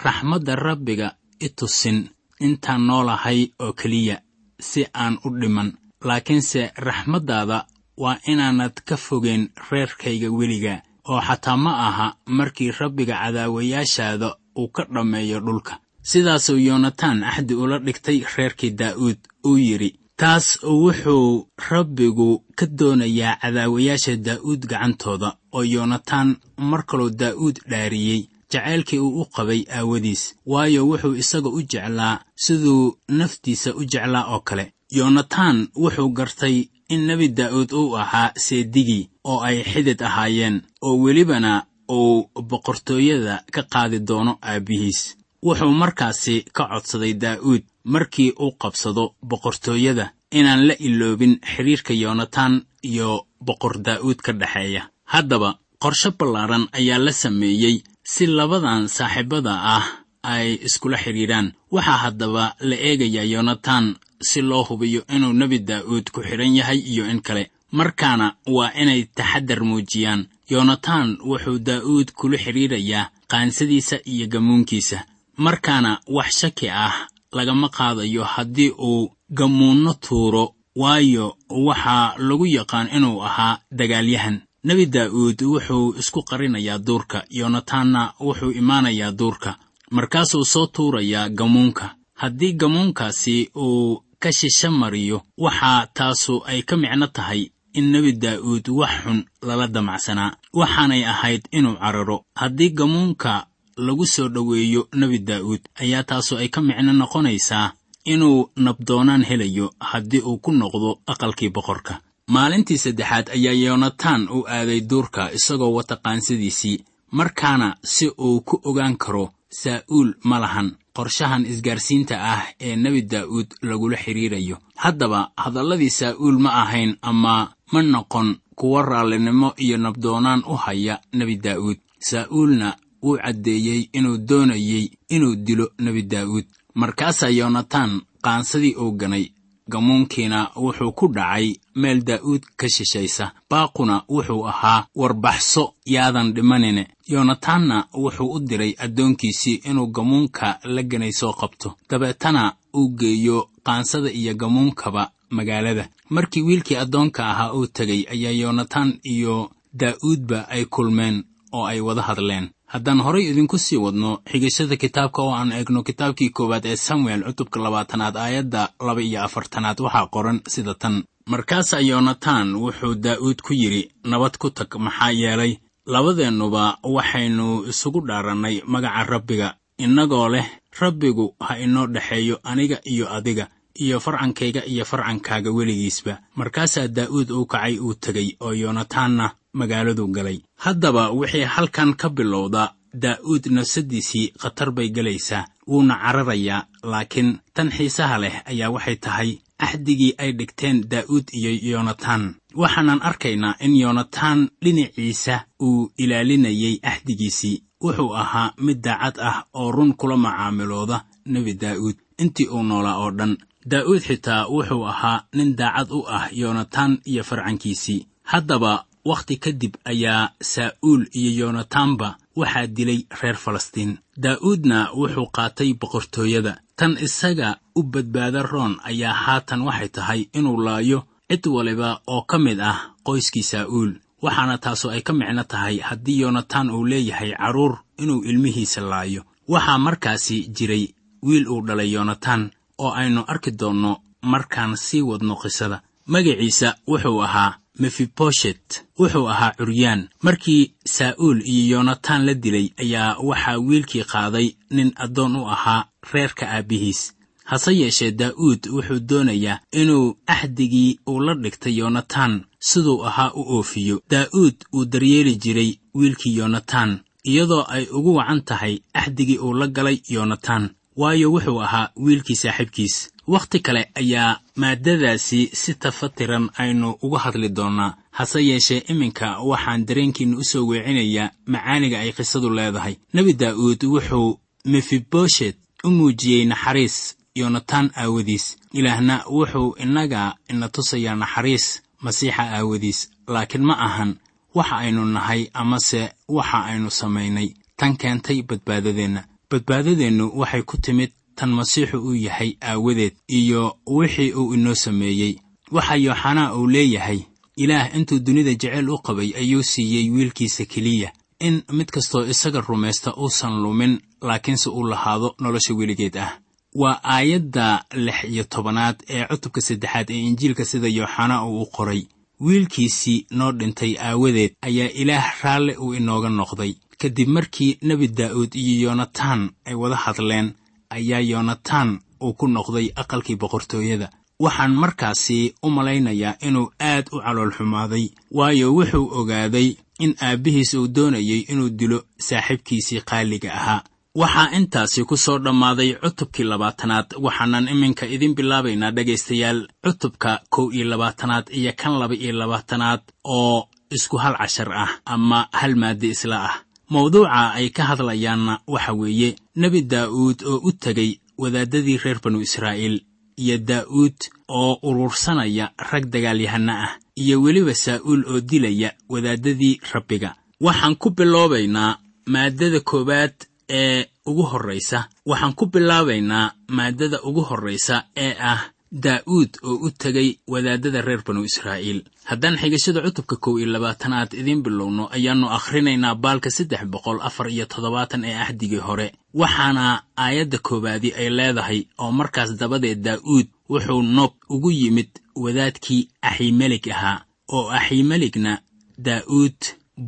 raxmadda 0.05 0.57
rabbiga 0.57 1.09
i 1.41 1.49
tusin 1.49 2.09
intaan 2.41 2.83
noolahay 2.87 3.49
oo 3.61 3.73
keliya 3.73 4.17
si 4.61 4.87
aan 4.95 5.19
u 5.25 5.31
dhiman. 5.41 5.73
Laakiinse 6.05 6.73
raxmaddaada 6.77 7.67
waa 7.97 8.19
inaanad 8.27 8.75
ka 8.89 8.97
fogeyn 8.97 9.49
reerkayga 9.71 10.29
weliga 10.31 10.83
oo 11.09 11.21
xataa 11.21 11.57
ma 11.57 11.73
aha 11.89 12.17
markii 12.27 12.71
rabbiga 12.71 13.15
cadaawayaashaada 13.23 14.37
uu 14.59 14.69
ka 14.69 14.85
dhammeeyo 14.95 15.41
dhulka. 15.41 15.79
Sidaasuu 16.03 16.57
yoonataan 16.59 17.25
axdi 17.25 17.55
ula 17.55 17.79
dhigtay 17.79 18.19
reerkii 18.37 18.71
daa'uud 18.71 19.19
uu 19.47 19.57
yidhi 19.59 19.91
taas 20.21 20.59
wuxuu 20.63 21.47
rabbigu 21.71 22.29
ka 22.59 22.67
doonayaa 22.79 23.37
cadaawayaasha 23.43 24.17
daa'uud 24.27 24.63
gacantooda 24.71 25.29
oo 25.53 25.63
yoonataan 25.75 26.29
mar 26.71 26.83
kaloo 26.89 27.11
daa'uud 27.11 27.57
dhaariyey. 27.71 28.23
Jacaylkii 28.53 28.99
uu 28.99 29.21
u 29.21 29.25
qabay 29.37 29.63
aawadiis 29.79 30.23
waayo 30.47 30.81
wuxuu 30.89 31.15
isaga 31.23 31.49
u 31.49 31.61
jeclaa 31.73 32.21
siduu 32.45 32.97
naftiisa 33.09 33.75
u 33.75 33.85
jeclaa 33.93 34.25
oo 34.35 34.41
kale. 34.41 34.73
Yoonataan 34.97 35.69
wuxuu 35.83 36.09
gartay 36.19 36.57
in 36.89 37.07
nebi 37.07 37.29
daa'uud 37.29 37.71
uu 37.73 37.97
ahaa 38.03 38.31
seedigii 38.45 39.09
oo 39.25 39.41
ay 39.49 39.59
xidid 39.71 40.01
ahaayeen 40.03 40.57
oo 40.83 40.97
welibana 41.03 41.53
uu 41.91 42.31
boqortooyada 42.49 43.45
ka 43.55 43.63
qaadi 43.73 43.99
doono 44.09 44.39
aabbihiis 44.43 45.01
wuxuu 45.47 45.73
markaasi 45.83 46.45
ka 46.57 46.63
codsaday 46.73 47.15
daa'uud 47.23 47.63
markii 47.95 48.31
uu 48.45 48.53
qabsado 48.63 49.05
boqortooyada 49.31 50.07
inaan 50.39 50.63
la 50.69 50.75
iloobin 50.89 51.35
xidhiirka 51.53 51.93
yoonataan 52.03 52.55
iyo 52.91 53.11
boqor 53.47 53.75
daa'uud 53.87 54.19
ka 54.27 54.33
dhexeeya 54.41 54.83
haddaba 55.15 55.51
qorshe 55.83 56.11
ballaaran 56.19 56.65
ayaa 56.79 56.99
la 57.07 57.13
sameeyey 57.23 57.77
si 58.13 58.25
labadan 58.39 58.89
saaxiibada 58.97 59.53
ah 59.77 59.87
ay 60.23 60.49
iskula 60.67 60.97
xidhiidhaan 61.05 61.49
waxaa 61.75 61.99
haddaba 62.05 62.45
la 62.69 62.77
eegayaa 62.89 63.31
yoonataan 63.35 63.87
si 64.29 64.41
loo 64.43 64.63
hubiyo 64.69 65.01
inuu 65.17 65.33
nebi 65.41 65.59
daa'uud 65.71 66.07
ku 66.15 66.21
xidhan 66.29 66.57
yahay 66.59 66.79
iyo 66.93 67.05
in 67.13 67.21
kale. 67.27 67.45
Markaana 67.79 68.27
waa 68.57 68.71
inay 68.83 69.03
taxaddar 69.17 69.61
muujiyaan. 69.69 70.21
Yoonataan 70.51 71.09
wuxuu 71.29 71.59
daa'uud 71.69 72.09
kula 72.19 72.39
xidhiidhayaa 72.45 73.11
qaansadiisa 73.31 73.97
iyo 74.13 74.27
gamuunkiisa 74.33 74.99
markaana 75.37 75.91
wax 76.17 76.31
shaki 76.41 76.69
ah 76.71 76.95
lagama 77.37 77.69
qaadayo 77.77 78.25
haddii 78.25 78.71
uu 78.89 79.11
gamuunno 79.39 79.93
tuuro 80.05 80.45
waayo 80.83 81.27
waxaa 81.67 82.15
lagu 82.29 82.47
yaqaan 82.57 82.89
inuu 82.97 83.23
ahaa 83.29 83.59
dagaalyahan. 83.79 84.37
Nebi 84.67 84.85
daa'uud 84.95 85.39
wuxuu 85.53 85.95
isku 86.01 86.21
qarinayaa 86.29 86.79
duurka 86.87 87.19
yoonataanna 87.39 88.03
wuxuu 88.27 88.51
imaanayaa 88.61 89.13
duurka. 89.19 89.51
Markaasuu 89.91 90.45
soo 90.53 90.67
tuurayaa 90.67 91.29
gamuunka 91.39 91.87
haddii 92.21 92.53
gamuunkaasi 92.53 93.51
uu 93.57 94.03
ka 94.23 94.33
shisho 94.33 94.71
mariyo 94.71 95.19
waxaa 95.39 95.87
taasu 95.97 96.35
ay 96.47 96.63
ka 96.63 96.77
micno 96.77 97.07
tahay 97.07 97.43
in 97.79 97.87
nebi 97.93 98.13
daa'uud 98.13 98.67
wax 98.81 98.91
xun 99.05 99.19
lala 99.47 99.67
damacsanaa. 99.69 100.37
Waxaanay 100.53 101.03
ahayd 101.13 101.43
inuu 101.53 101.77
cararo. 101.83 102.19
Haddii 102.41 102.71
gamuunka 102.79 103.47
lagu 103.77 104.07
soo 104.07 104.29
dhoweeyo 104.29 104.89
nebi 104.95 105.19
daa'uud 105.19 105.61
ayaa 105.83 106.03
taasu 106.03 106.37
ay 106.39 106.49
ka 106.49 106.61
micno 106.63 106.93
noqonaysaa 106.93 107.73
inuu 108.05 108.51
nabdoonaan 108.57 109.25
helayo 109.25 109.71
haddii 109.81 110.21
uu 110.29 110.39
ku 110.39 110.53
noqdo 110.53 110.99
aqalkii 111.07 111.49
boqorka. 111.51 112.01
Maalintii 112.29 112.79
saddexaad 112.79 113.27
ayaa 113.37 113.53
yoonataan 113.53 114.29
u 114.37 114.45
aaday 114.49 114.81
duurka 114.81 115.31
isagoo 115.33 115.73
wata 115.75 115.97
qaansadiisii 115.97 116.85
markaana 117.11 117.77
si 117.85 118.09
uu 118.19 118.41
ku 118.41 118.61
ogaan 118.65 118.97
karo 118.97 119.33
saa'uul 119.51 120.15
ma 120.25 120.39
lahan 120.41 120.69
qorshahan 120.97 121.47
isgaarsiinta 121.47 122.15
ah 122.33 122.43
ee 122.61 122.77
nebi 122.77 123.03
daa'uud 123.03 123.49
lagula 123.63 123.97
xidhiirayo 123.97 124.57
haddaba 124.77 125.31
hadalladii 125.37 125.91
saa'uul 125.91 126.39
ma 126.45 126.51
ahayn 126.63 126.97
ama 127.03 127.53
ma 127.73 127.81
noqon 127.83 128.29
kuwo 128.59 128.83
raallinimo 128.83 129.55
iyo 129.65 129.77
nabdoonaan 129.79 130.43
u 130.47 130.55
haya 130.65 130.95
nebi 131.13 131.37
daa'uud 131.37 131.79
saa'uulna 132.11 132.69
wuu 133.07 133.19
caddeeyey 133.25 133.81
inuu 133.99 134.17
doonayey 134.29 134.85
inuu 135.15 135.35
dilo 135.47 135.67
nebi 135.85 136.03
daa'uud 136.13 136.45
markaasaa 136.81 137.29
yoonataan 137.39 137.93
qaansadii 138.25 138.75
uu 138.83 138.93
ganay. 139.01 139.27
Gamuunkiina 139.73 140.39
wuxuu 140.65 140.93
ku 140.99 141.07
dhacay 141.17 141.47
meel 141.75 141.99
daa'uud 142.09 142.43
ka 142.57 142.67
shishaysa 142.75 143.33
baaquna 143.51 143.95
wuxuu 144.09 144.47
ahaa 144.51 144.87
warbaxso 145.01 145.65
yaadan 145.95 146.33
dhimanine. 146.35 146.87
Yoonataanna 147.13 147.77
wuxuu 148.03 148.31
u 148.35 148.41
diray 148.41 148.75
addoonkiisii 148.85 149.55
inuu 149.71 149.87
gamuunka 149.87 150.59
la 150.65 150.83
ganay 150.83 151.13
soo 151.13 151.33
qabto. 151.33 151.75
Dabeetana 151.91 152.43
uu 152.75 152.89
geeyo 152.99 153.49
qaansada 153.67 154.11
iyo 154.11 154.35
gamuunkaba 154.35 155.11
magaalada. 155.31 155.89
Markii 156.11 156.43
wiilkii 156.43 156.77
addoonka 156.77 157.27
ahaa 157.31 157.53
uu 157.55 157.67
tegey 157.67 158.07
ayaa 158.11 158.31
yoonataan 158.41 158.99
iyo 159.03 159.51
daa'uudba 159.81 160.49
ay 160.49 160.65
kulmeen 160.65 161.25
oo 161.53 161.67
ay 161.67 161.81
wada 161.81 162.03
hadleen 162.03 162.49
haddaan 162.73 163.01
horay 163.07 163.25
idinku 163.31 163.59
sii 163.59 163.77
wadno 163.85 164.11
xigashada 164.31 164.77
kitaabka 164.77 165.21
oo 165.23 165.35
aan 165.39 165.53
eegno 165.53 165.83
kitaabkii 165.89 166.31
koowaad 166.37 166.67
ee 166.67 166.77
samuel 166.77 167.23
cutubka 167.27 167.59
labaatanaad 167.65 168.17
aayadda 168.17 168.63
laba 168.87 169.03
iyo 169.03 169.19
afartanaad 169.27 169.79
waxaa 169.81 170.07
qoran 170.15 170.39
sida 170.55 170.75
tan. 170.75 170.95
Markaasaa 171.33 171.81
yoonataan 171.91 172.49
wuxuu 172.63 172.95
daa'uud 173.05 173.39
ku 173.47 173.53
yidhi 173.55 173.83
nabad 174.11 174.35
ku 174.39 174.51
tag 174.51 174.71
maxaa 174.79 175.11
yeelay 175.11 175.53
labadeennuba 175.87 176.79
waxaynu 176.83 177.47
isugu 177.71 178.01
dhaarannay 178.09 178.57
magaca 178.67 179.03
rabbiga. 179.13 179.49
Innagoo 179.79 180.29
leh 180.29 180.47
rabbigu 180.81 181.35
ha 181.41 181.59
inoo 181.59 181.87
dhexeeyo 181.87 182.37
aniga 182.45 182.79
iyo 182.85 183.07
adiga 183.17 183.47
iyo 183.85 184.01
farcankayga 184.01 184.63
iyo 184.67 184.85
farcankaaga 184.85 185.51
weligiisba. 185.57 186.19
Markaasaa 186.37 186.89
daa'uud 186.89 187.31
uu 187.31 187.47
kacay 187.47 187.79
uu 187.79 187.95
tegey 187.95 188.29
oo 188.41 188.53
yoonataanna 188.53 189.31
magaaladu 189.59 190.05
galay. 190.17 190.39
Haddaba 190.65 191.11
wixii 191.19 191.45
halkan 191.55 191.91
ka 192.01 192.09
bilowda 192.17 192.63
daa'uud 193.03 193.45
nafsaddiisii 193.57 194.27
khatar 194.41 194.71
bay 194.77 194.89
gelaysaa 194.97 195.45
wuuna 195.69 195.95
cararayaa 196.03 196.67
laakiin 196.91 197.31
tan 197.55 197.69
xiisaha 197.77 198.17
leh 198.23 198.35
ayaa 198.51 198.71
waxay 198.75 198.97
tahay 199.05 199.31
axdigii 199.65 200.13
ay 200.23 200.31
dhigteen 200.39 200.77
daa'uud 200.93 201.27
iyo 201.39 201.51
yoonataan 201.71 202.23
waxaanan 202.61 203.01
arkaynaa 203.09 203.55
in 203.65 203.75
yoonataan 203.83 204.39
dhinaciisa 204.65 205.37
uu 205.67 205.91
ilaalinayay 206.03 206.75
axdigiisii 206.91 207.57
wuxuu 207.85 208.13
ahaa 208.23 208.53
mid 208.67 208.79
daacad 208.87 209.17
ah 209.29 209.37
oo 209.61 209.71
run 209.77 209.93
kula 210.01 210.17
macaamilooda 210.17 211.05
nebi 211.33 211.53
daa'uud. 211.63 211.97
Intii 212.23 212.49
uu 212.49 212.63
noolaa 212.63 212.97
oo 213.03 213.11
dhan 213.19 213.33
daa'uud 213.71 214.01
xitaa 214.09 214.49
wuxuu 214.55 214.85
ahaa 214.93 215.25
nin 215.37 215.57
daacad 215.61 215.89
u 215.93 216.01
ah 216.17 216.25
yoonataan 216.41 216.93
iyo 217.05 217.23
farcankiisii. 217.29 218.07
Haddaba 218.33 218.85
wakhti 219.11 219.35
kadib 219.45 219.75
ayaa 219.93 220.23
saa'uul 220.53 221.03
iyo 221.21 221.31
yoonataanba 221.41 222.09
waxaa 222.41 222.67
dilay 222.77 223.01
reer 223.21 223.37
falastiin. 223.45 223.93
Daa'uudna 224.25 224.79
wuxuu 224.99 225.29
qaatay 225.37 225.71
boqortooyada. 225.81 226.53
Tan 226.79 226.93
isaga 227.07 227.49
u 227.79 227.83
badbaada 227.93 228.43
roon 228.53 228.73
ayaa 228.91 229.15
haatan 229.25 229.61
waxay 229.69 229.89
tahay 229.97 230.21
inuu 230.39 230.59
laayo 230.67 230.99
cid 231.31 231.45
waliba 231.57 232.01
oo 232.07 232.23
ka 232.31 232.39
mid 232.39 232.61
ah 232.71 232.79
qoyskii 233.07 233.43
saa'uul 233.53 233.93
waxaana 234.25 234.59
taasu 234.65 234.87
ay 234.91 235.03
ka 235.07 235.13
micno 235.13 235.45
tahay 235.53 235.77
haddii 235.89 236.21
yoonataan 236.23 236.71
uu 236.71 236.85
leeyahay 236.91 237.31
carruur 237.41 237.75
inuu 238.03 238.21
ilmihiisa 238.31 238.81
laayo. 238.81 239.23
Waxaa 239.49 239.79
markaasi 239.87 240.37
jiray 240.57 240.85
wiil 241.27 241.49
uu 241.49 241.61
dhalay 241.67 241.91
yoonataan 241.95 242.43
oo 242.79 242.91
aynu 243.01 243.25
arki 243.33 243.51
doonno 243.61 243.93
markaan 244.33 244.77
sii 244.77 245.03
wadno 245.03 245.35
qisada. 245.43 245.79
Magaciisa 246.07 246.69
wuxuu 246.89 247.23
ahaa 247.27 247.51
mefiboshet 247.79 248.85
wuxuu 248.99 249.29
ahaa 249.29 249.53
curyaan. 249.59 250.09
Markii 250.23 250.73
saa'uul 250.87 251.41
iyo 251.45 251.77
yoonataan 251.77 252.27
la 252.27 252.35
dilay 252.35 252.69
ayaa 252.83 253.17
waxaa 253.29 253.59
wiilkii 253.59 254.05
qaaday 254.13 254.49
nin 254.71 254.93
addoon 254.97 255.37
u 255.37 255.45
ahaa 255.55 255.85
reerka 256.13 256.45
aabbihiis 256.57 257.01
hase 257.45 257.73
yeeshee 257.81 258.11
daa'uud 258.21 258.61
wuxuu 258.77 259.01
doonayaa 259.09 259.59
inuu 259.73 260.17
axdigii 260.27 260.99
uu 261.09 261.21
la 261.27 261.35
dhigtay 261.35 261.75
yonatan 261.79 262.45
siduu 262.59 263.05
ahaa 263.09 263.31
u 263.35 263.43
oofiyo. 263.57 264.01
Daa'uud 264.11 264.57
uu 264.75 264.85
daryeeli 264.85 265.35
jiray 265.37 265.71
wiilkii 265.95 266.37
yonatan 266.37 266.99
iyadoo 267.25 267.65
ay 267.69 267.85
ugu 267.93 268.15
wacan 268.15 268.43
tahay 268.45 268.79
axdigii 268.95 269.39
uu 269.39 269.55
la 269.55 269.67
galay 269.67 269.99
yonatan 270.09 270.71
waayo 270.97 271.33
wuxuu 271.33 271.61
ahaa 271.63 271.91
wiilkii 271.97 272.37
saaxiibkiis. 272.37 273.11
Wakhti 273.27 273.61
kale 273.61 273.91
ayaa 273.95 274.39
maaddadaasi 274.57 275.41
si 275.53 275.75
tafatiran 275.75 276.51
aynu 276.63 276.89
uga 277.03 277.19
hadli 277.19 277.49
doonnaa 277.49 277.95
hase 278.11 278.41
yeeshee 278.47 278.83
iminka 278.89 279.39
waxaan 279.51 279.87
dareenkiinna 279.87 280.37
u 280.39 280.45
soo 280.45 280.67
weecinayaa 280.71 281.31
macaaniga 281.47 281.99
ay 282.01 282.13
qisadu 282.13 282.51
leedahay. 282.51 282.95
Nebi 283.15 283.33
daa'uud 283.33 283.83
wuxuu 283.85 284.39
mefiboshet 284.65 285.57
u 285.85 285.91
muujiyey 285.91 286.45
naxariis 286.45 287.17
yonatan 287.35 287.91
aawadiis. 287.97 288.57
Ilaahna 288.73 289.25
wuxuu 289.31 289.75
innaga 289.83 290.35
ina 290.51 290.69
tusayaa 290.69 291.15
naxariis 291.23 291.83
masiixa 292.05 292.43
aawadiis. 292.57 293.11
Laakiin 293.29 293.65
ma 293.65 293.75
ahan 293.87 294.17
waxa 294.55 294.77
aynu 294.77 295.05
nahay 295.05 295.43
amase 295.55 296.03
waxa 296.29 296.59
aynu 296.65 296.91
samaynay. 296.91 297.49
Tan 297.77 297.97
keentay 297.97 298.43
badbaadadeenna. 298.43 299.25
Badbaadadeennu 299.51 300.25
waxay 300.41 300.63
ku 300.63 300.77
timid 300.77 301.13
tan 301.37 301.51
masiixu 301.59 301.99
uu 301.99 302.15
yahay 302.27 302.51
aawadeed 302.63 303.15
iyo 303.29 303.63
wixii 303.87 304.33
uu 304.33 304.55
inoo 304.55 304.75
sameeyey. 304.75 305.35
Waxa 305.71 305.95
yooxanaa 305.97 306.55
uu 306.57 306.67
leeyahay 306.67 307.21
ilaah 307.57 307.95
intuu 307.97 308.19
dunida 308.19 308.51
jeceyl 308.55 308.89
u 308.91 308.99
qabay 309.07 309.31
ayuu 309.41 309.63
siiyey 309.63 310.11
wiilkiisa 310.11 310.65
keliya. 310.65 311.13
In 311.41 311.63
mid 311.73 311.89
kastoo 311.95 312.25
isaga 312.33 312.61
rumaysta 312.61 313.15
uusan 313.17 313.55
lumin 313.63 314.01
laakiinse 314.23 314.69
uu 314.71 314.85
lahaado 314.91 315.35
nolosha 315.41 315.75
weligeed 315.75 316.17
ah. 316.19 316.39
Waa 316.75 317.01
aayadda 317.05 317.85
lix 317.95 318.25
iyo 318.25 318.45
tobanaad 318.45 318.97
ee 319.09 319.25
cutubka 319.31 319.61
saddexaad 319.61 320.11
ee 320.11 320.21
injiilka 320.29 320.65
sida 320.65 320.89
yooxanaa 320.89 321.45
uu 321.47 321.63
u 321.63 321.67
qoray. 321.67 322.03
Wiilkiisii 322.41 323.27
noo 323.31 323.53
dhintay 323.53 323.93
aawadeed 323.99 324.53
ayaa 324.63 324.89
ilaah 325.03 325.27
raalle 325.43 325.77
uu 325.77 325.95
inooga 325.95 326.29
noqday. 326.29 326.73
Kadib 326.99 327.29
markii 327.29 327.79
nebi 327.83 328.09
daa'uud 328.09 328.55
iyo 328.55 328.89
yonatan 328.89 329.51
ay 329.65 329.75
wada 329.75 329.97
hadleen 329.97 330.53
ayaa 330.99 331.21
yonatan 331.33 331.89
uu 332.25 332.33
ku 332.39 332.47
noqday 332.57 332.87
aqalkii 333.03 333.37
boqortooyada. 333.43 334.09
Waxaan 334.45 334.75
markaasi 334.83 335.55
u 335.63 335.71
malaynayaa 335.77 336.35
inuu 336.47 336.69
aad 336.91 337.07
u 337.13 337.19
calool 337.25 337.53
xumaaday 337.57 338.05
waayo 338.39 338.67
wuxuu 338.77 339.07
ogaaday 339.21 339.69
in 340.05 340.13
aabbihiis 340.27 340.75
uu 340.75 340.89
doonayay 340.97 341.41
inuu 341.53 341.71
dilo 341.79 341.99
saaxiibkiisii 342.29 343.01
qaaliga 343.11 343.51
ahaa. 343.61 343.81
Waxaa 344.21 344.51
intaasi 344.59 345.05
ku 345.09 345.17
soo 345.17 345.39
dhammaaday 345.45 345.91
cutubkii 346.03 346.45
labaatanaad 346.53 347.09
waxaanan 347.25 347.69
iminka 347.69 348.05
idin 348.15 348.35
bilaabaynaa 348.35 348.91
dhegaystayaal 348.97 349.61
cutubka 349.85 350.31
kow 350.55 350.67
iyo 350.77 350.85
labaatanaad 350.93 351.47
iyo 351.59 351.73
kan 351.81 351.93
laba 352.01 352.15
iyo 352.15 352.33
labaatanaad 352.41 353.03
oo 353.25 353.69
isku 353.97 354.17
hal 354.23 354.35
cashar 354.41 354.71
ah 354.85 354.91
ama 355.05 355.39
hal 355.53 355.75
maaddi 355.83 356.09
isla 356.15 356.39
ah. 356.49 356.57
Mawduuca 356.91 357.53
ay 357.59 357.69
ka 357.77 357.83
hadlayaanna 357.91 358.55
waxa 358.67 358.93
weeye 359.01 359.31
nebi 359.57 359.81
daa'uud 359.93 360.39
oo 360.51 360.59
u 360.69 360.73
tegay 360.73 361.11
wadaaddadii 361.39 361.99
reer 362.05 362.19
banu 362.25 362.41
israa'iil 362.47 362.97
iyo 363.43 363.57
daa'uud 363.71 364.17
oo 364.49 364.73
urursanaya 364.89 365.67
rag 365.91 366.05
dagaalyahanno 366.15 366.73
ah 366.85 366.93
iyo 367.23 367.43
weliba 367.43 367.75
saa'uul 367.75 368.23
oo 368.33 368.41
dilaya 368.41 368.91
wadaaddadii 369.13 369.81
rabbiga. 369.93 370.31
Waxaan 370.61 370.97
ku 370.97 371.11
biloobaynaa 371.11 371.99
maaddada 372.27 372.81
koowaad 372.81 373.35
ee 373.69 374.05
ugu 374.27 374.43
horraysa. 374.53 375.09
Waxaan 375.27 375.55
ku 375.59 375.67
bilaabaynaa 375.67 376.53
maaddada 376.69 377.19
ugu 377.29 377.43
horraysa 377.51 378.05
ee 378.17 378.33
ah 378.41 378.61
daa'uud 379.05 379.53
oo 379.69 379.77
u 379.87 379.91
tegay 380.03 380.29
wadaaddada 380.53 381.01
reer 381.07 381.23
banu 381.27 381.45
israa'iil. 381.45 382.01
Haddaan 382.31 382.57
xigashada 382.61 383.01
cutubka 383.05 383.37
kow 383.37 383.59
iyo 383.59 383.67
labaatanaad 383.75 384.31
idiin 384.41 384.63
bilowno 384.65 385.05
ayaannu 385.17 385.47
akhrinaynaa 385.59 386.15
baalka 386.25 386.51
saddex 386.51 386.83
boqol 386.93 387.19
afar 387.29 387.47
iyo 387.55 387.67
toddobaatan 387.73 388.25
ee 388.25 388.35
axdigii 388.45 388.83
hore. 388.89 389.09
Waxaana 389.41 390.03
aayadda 390.25 390.59
koowaadi 390.67 391.09
ay 391.21 391.29
leedahay 391.39 391.81
oo 391.99 392.13
markaas 392.19 392.51
dabadeed 392.61 393.01
daa'uud 393.07 393.47
wuxuu 393.71 394.03
noob 394.17 394.33
ugu 394.55 394.71
yimid 394.71 395.11
wadaadkii 395.45 396.09
aximelig 396.29 396.85
ahaa 396.95 397.19
oo 397.57 397.69
aximeligna 397.79 398.53
daa'uud 398.99 399.59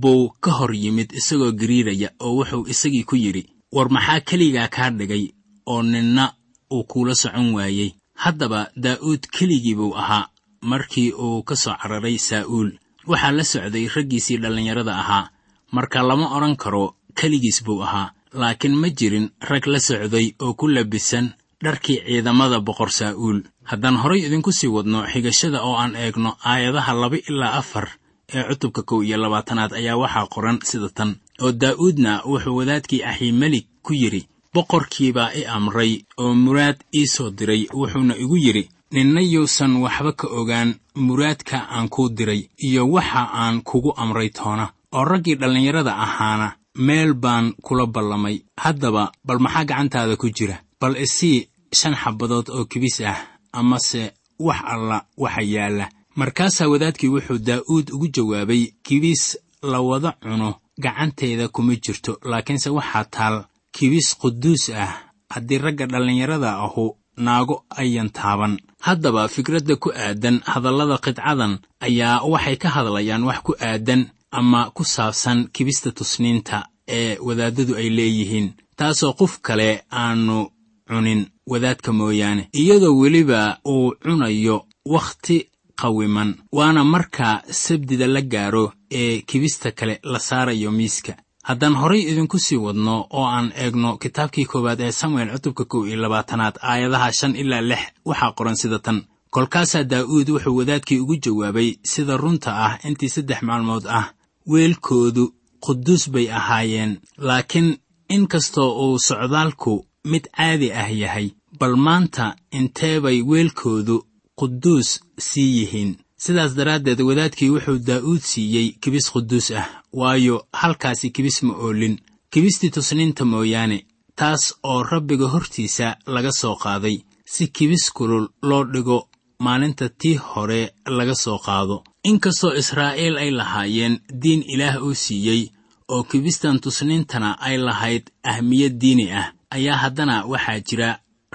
buu 0.00 0.28
ka 0.40 0.50
hor 0.58 0.72
yimid 0.74 1.12
isagoo 1.20 1.52
gariiraya 1.60 2.08
oo 2.24 2.32
wuxuu 2.38 2.64
isagii 2.72 3.04
ku 3.04 3.16
yidhi 3.16 3.42
war 3.72 3.88
maxaa 3.90 4.20
keligaa 4.28 4.68
kaa 4.68 4.90
dhigay 4.90 5.24
oo 5.66 5.82
ninna 5.82 6.24
uu 6.72 6.84
kuula 6.84 7.14
socon 7.14 7.54
waayey 7.54 7.90
haddaba 8.24 8.60
daa'uud 8.84 9.22
keligii 9.36 9.74
buu 9.78 9.94
ahaa 10.02 10.28
markii 10.62 11.12
uu 11.12 11.42
ka 11.48 11.54
soo 11.56 11.74
cararay 11.82 12.18
saa'uul. 12.18 12.70
Waxaa 13.10 13.32
la 13.36 13.44
socday 13.44 13.86
raggiisii 13.94 14.38
dhallinyarada 14.42 14.94
ahaa. 15.02 15.30
Marka 15.72 16.02
lama 16.02 16.26
odhan 16.36 16.56
karo 16.56 16.84
keligiis 17.18 17.62
buu 17.64 17.80
ahaa. 17.86 18.12
Laakiin 18.40 18.74
ma 18.76 18.88
jirin 18.98 19.30
rag 19.50 19.64
la 19.66 19.78
socday 19.80 20.26
oo 20.44 20.52
ku 20.54 20.66
labisan 20.68 21.26
dharkii 21.64 21.98
ciidamada 22.06 22.60
boqor 22.60 22.90
saa'uul. 22.90 23.38
Haddaan 23.70 23.96
horay 24.02 24.20
idinku 24.26 24.52
sii 24.52 24.68
wadno 24.76 25.06
xigashada 25.12 25.62
oo 25.62 25.76
aan 25.76 25.94
eegno 25.96 26.36
aayadaha 26.44 26.92
laba 27.00 27.16
ilaa 27.28 27.54
afar 27.60 27.88
ee 28.34 28.44
cutubka 28.48 28.82
kow 28.82 29.00
iyo 29.04 29.16
labaatanaad 29.16 29.72
ayaa 29.80 29.96
waxaa 30.02 30.26
qoran 30.34 30.58
sida 30.70 30.88
tan 30.96 31.10
oo 31.42 31.52
daa'uudna 31.52 32.12
wuxuu 32.30 32.56
wadaadkii 32.60 33.02
axiimelig 33.10 33.64
ku 33.82 33.92
yidhi 33.94 34.22
boqorkiibaa 34.54 35.30
i 35.40 35.42
amray 35.56 35.92
oo 36.22 36.34
muraad 36.34 36.76
ii 36.94 37.06
soo 37.06 37.30
diray 37.30 37.62
wuxuuna 37.78 38.14
igu 38.16 38.36
yidhi 38.36 38.68
ninna 38.92 39.20
yuusan 39.20 39.76
waxba 39.84 40.12
ka 40.12 40.26
ogaan 40.40 40.70
muraadka 41.06 41.56
aan 41.74 41.88
kuu 41.88 42.08
diray 42.08 42.48
iyo 42.66 42.82
waxa 42.94 43.22
aan 43.42 43.62
kugu 43.62 43.92
amray 43.96 44.28
toona 44.30 44.72
oo 44.92 45.04
raggii 45.04 45.34
dhallinyarada 45.40 45.92
ahaana 45.96 46.48
meel 46.86 47.14
baan 47.14 47.52
kula 47.62 47.86
ballamay. 47.86 48.36
Haddaba 48.56 49.12
bal 49.24 49.38
maxaa 49.38 49.64
gacantaada 49.64 50.16
ku 50.16 50.30
jira? 50.30 50.56
Bal 50.80 50.94
isii 50.96 51.48
shan 51.74 51.94
xabbadood 52.02 52.46
oo 52.50 52.64
kibis 52.64 53.00
ah 53.00 53.18
amase 53.52 54.12
wax 54.38 54.60
alla 54.64 55.04
waxa 55.16 55.42
yaalla. 55.42 55.88
Markaasaa 56.16 56.68
wadaadkii 56.72 57.08
wuxuu 57.14 57.38
daa'uud 57.38 57.90
ugu 57.94 58.06
jawaabay 58.14 58.62
kibis 58.82 59.38
la 59.62 59.80
wada 59.80 60.12
cuno 60.22 60.54
gacantayda 60.78 61.48
kuma 61.48 61.74
jirto 61.76 62.18
laakiinse 62.30 62.70
waxaa 62.70 63.04
taal 63.04 63.36
kibis 63.72 64.14
quduus 64.20 64.70
ah 64.70 64.92
haddii 65.34 65.58
ragga 65.58 65.86
dhallinyarada 65.86 66.50
ahu 66.64 66.96
naago 67.16 67.64
ayan 67.76 68.10
taaban. 68.10 68.58
Haddaba 68.80 69.28
fikradda 69.28 69.76
ku 69.76 69.88
aadan 69.92 70.40
hadallada 70.52 70.98
qidcadan 71.04 71.58
ayaa 71.86 72.22
waxay 72.32 72.56
ka 72.56 72.68
hadlayaan 72.76 73.24
wax 73.28 73.38
ku 73.46 73.52
aadan 73.60 74.02
ama 74.30 74.70
ku 74.70 74.84
saabsan 74.84 75.48
kibista 75.54 75.90
tusniinta 75.92 76.68
ee 76.88 77.18
wadaaddadu 77.26 77.72
ay 77.80 77.88
leeyihiin 77.98 78.48
taasoo 78.78 79.12
qof 79.20 79.32
kale 79.46 79.68
aanu 79.92 80.50
cunin 80.88 81.26
wadaadka 81.50 81.92
mooyaane. 81.92 82.48
Iyadoo 82.60 82.94
weliba 83.00 83.58
uu 83.66 83.94
cunayo 84.02 84.56
wakhti 84.94 85.36
qawiman 85.80 86.30
waana 86.52 86.84
marka 86.84 87.42
sabdida 87.50 88.06
la 88.06 88.20
gaaro 88.22 88.72
ee 88.90 89.20
kibista 89.28 89.70
kale 89.72 90.00
la 90.02 90.18
saarayo 90.18 90.70
miiska 90.78 91.12
haddaan 91.48 91.74
horay 91.80 92.02
idinku 92.10 92.38
sii 92.46 92.56
wadno 92.66 92.94
oo 93.18 93.26
aan 93.36 93.48
eegno 93.64 93.90
kitaabkii 94.02 94.44
koowaad 94.50 94.80
ee 94.86 94.92
samuel 95.00 95.28
cutubka 95.34 95.64
kow 95.64 95.82
iyo 95.88 95.96
labaatanaad 96.02 96.56
aayadaha 96.70 97.12
shan 97.18 97.36
ilaa 97.42 97.60
lix 97.70 97.82
waxaa 98.08 98.32
qoran 98.38 98.56
sida 98.62 98.78
tan. 98.78 98.98
Kolkaasaa 99.34 99.84
daa'uud 99.92 100.28
wuxuu 100.34 100.56
wadaadkii 100.60 101.00
ugu 101.02 101.16
jawaabay 101.24 101.70
sida 101.92 102.16
runta 102.16 102.50
ah 102.66 102.72
intii 102.88 103.08
saddex 103.14 103.40
maalmood 103.42 103.84
ah. 103.98 104.06
Weelkoodu 104.52 105.24
quduus 105.64 106.10
bay 106.10 106.26
ahaayeen 106.38 106.92
laakiin 107.18 107.68
in 108.14 108.26
kastoo 108.32 108.70
uu 108.84 108.98
socdaalku 108.98 109.72
mid 110.04 110.24
caadi 110.36 110.68
ah 110.72 110.88
yahay 111.02 111.28
bal 111.60 111.76
maanta 111.76 112.24
intee 112.58 113.00
bay 113.00 113.18
weelkoodu 113.30 113.96
quduus 114.40 114.88
sii 115.18 115.50
yihiin 115.58 115.90
sidaas 116.24 116.52
daraaddeed 116.58 117.00
wadaadkii 117.08 117.50
wuxuu 117.54 117.78
daa'uud 117.88 118.22
siiyey 118.30 118.68
kibis 118.82 119.06
quduus 119.12 119.48
ah 119.60 119.66
waayo 120.00 120.36
halkaasi 120.60 121.10
kibis 121.10 121.42
ma 121.42 121.54
oolin. 121.64 121.96
Kibistii 122.32 122.70
tusniinta 122.70 123.24
mooyaane 123.24 123.78
taas 124.18 124.42
oo 124.70 124.82
rabbiga 124.82 125.26
hortiisa 125.34 125.96
laga 126.14 126.32
soo 126.40 126.56
qaaday. 126.62 126.96
Si 127.32 127.46
kibis 127.56 127.84
kulul 127.96 128.26
loo 128.48 128.64
dhigo 128.72 128.98
maalinta 129.44 129.88
tii 130.00 130.14
hore 130.28 130.60
laga 130.98 131.14
soo 131.14 131.38
qaado. 131.46 131.76
Inkastoo 132.10 132.52
israa'iil 132.60 133.16
ay 133.22 133.30
lahaayeen 133.30 133.94
diin 134.22 134.42
ilaah 134.54 134.76
uu 134.84 134.94
siiyey 134.94 135.42
oo 135.88 136.02
kibistan 136.10 136.60
tusniintana 136.60 137.30
ay 137.46 137.56
lahayd 137.66 138.04
ahmiyad 138.30 138.74
diini 138.80 139.06
ah 139.20 139.32
ayaa 139.50 139.76
haddana 139.82 140.24
waxaa 140.30 140.60
jira 140.68 140.88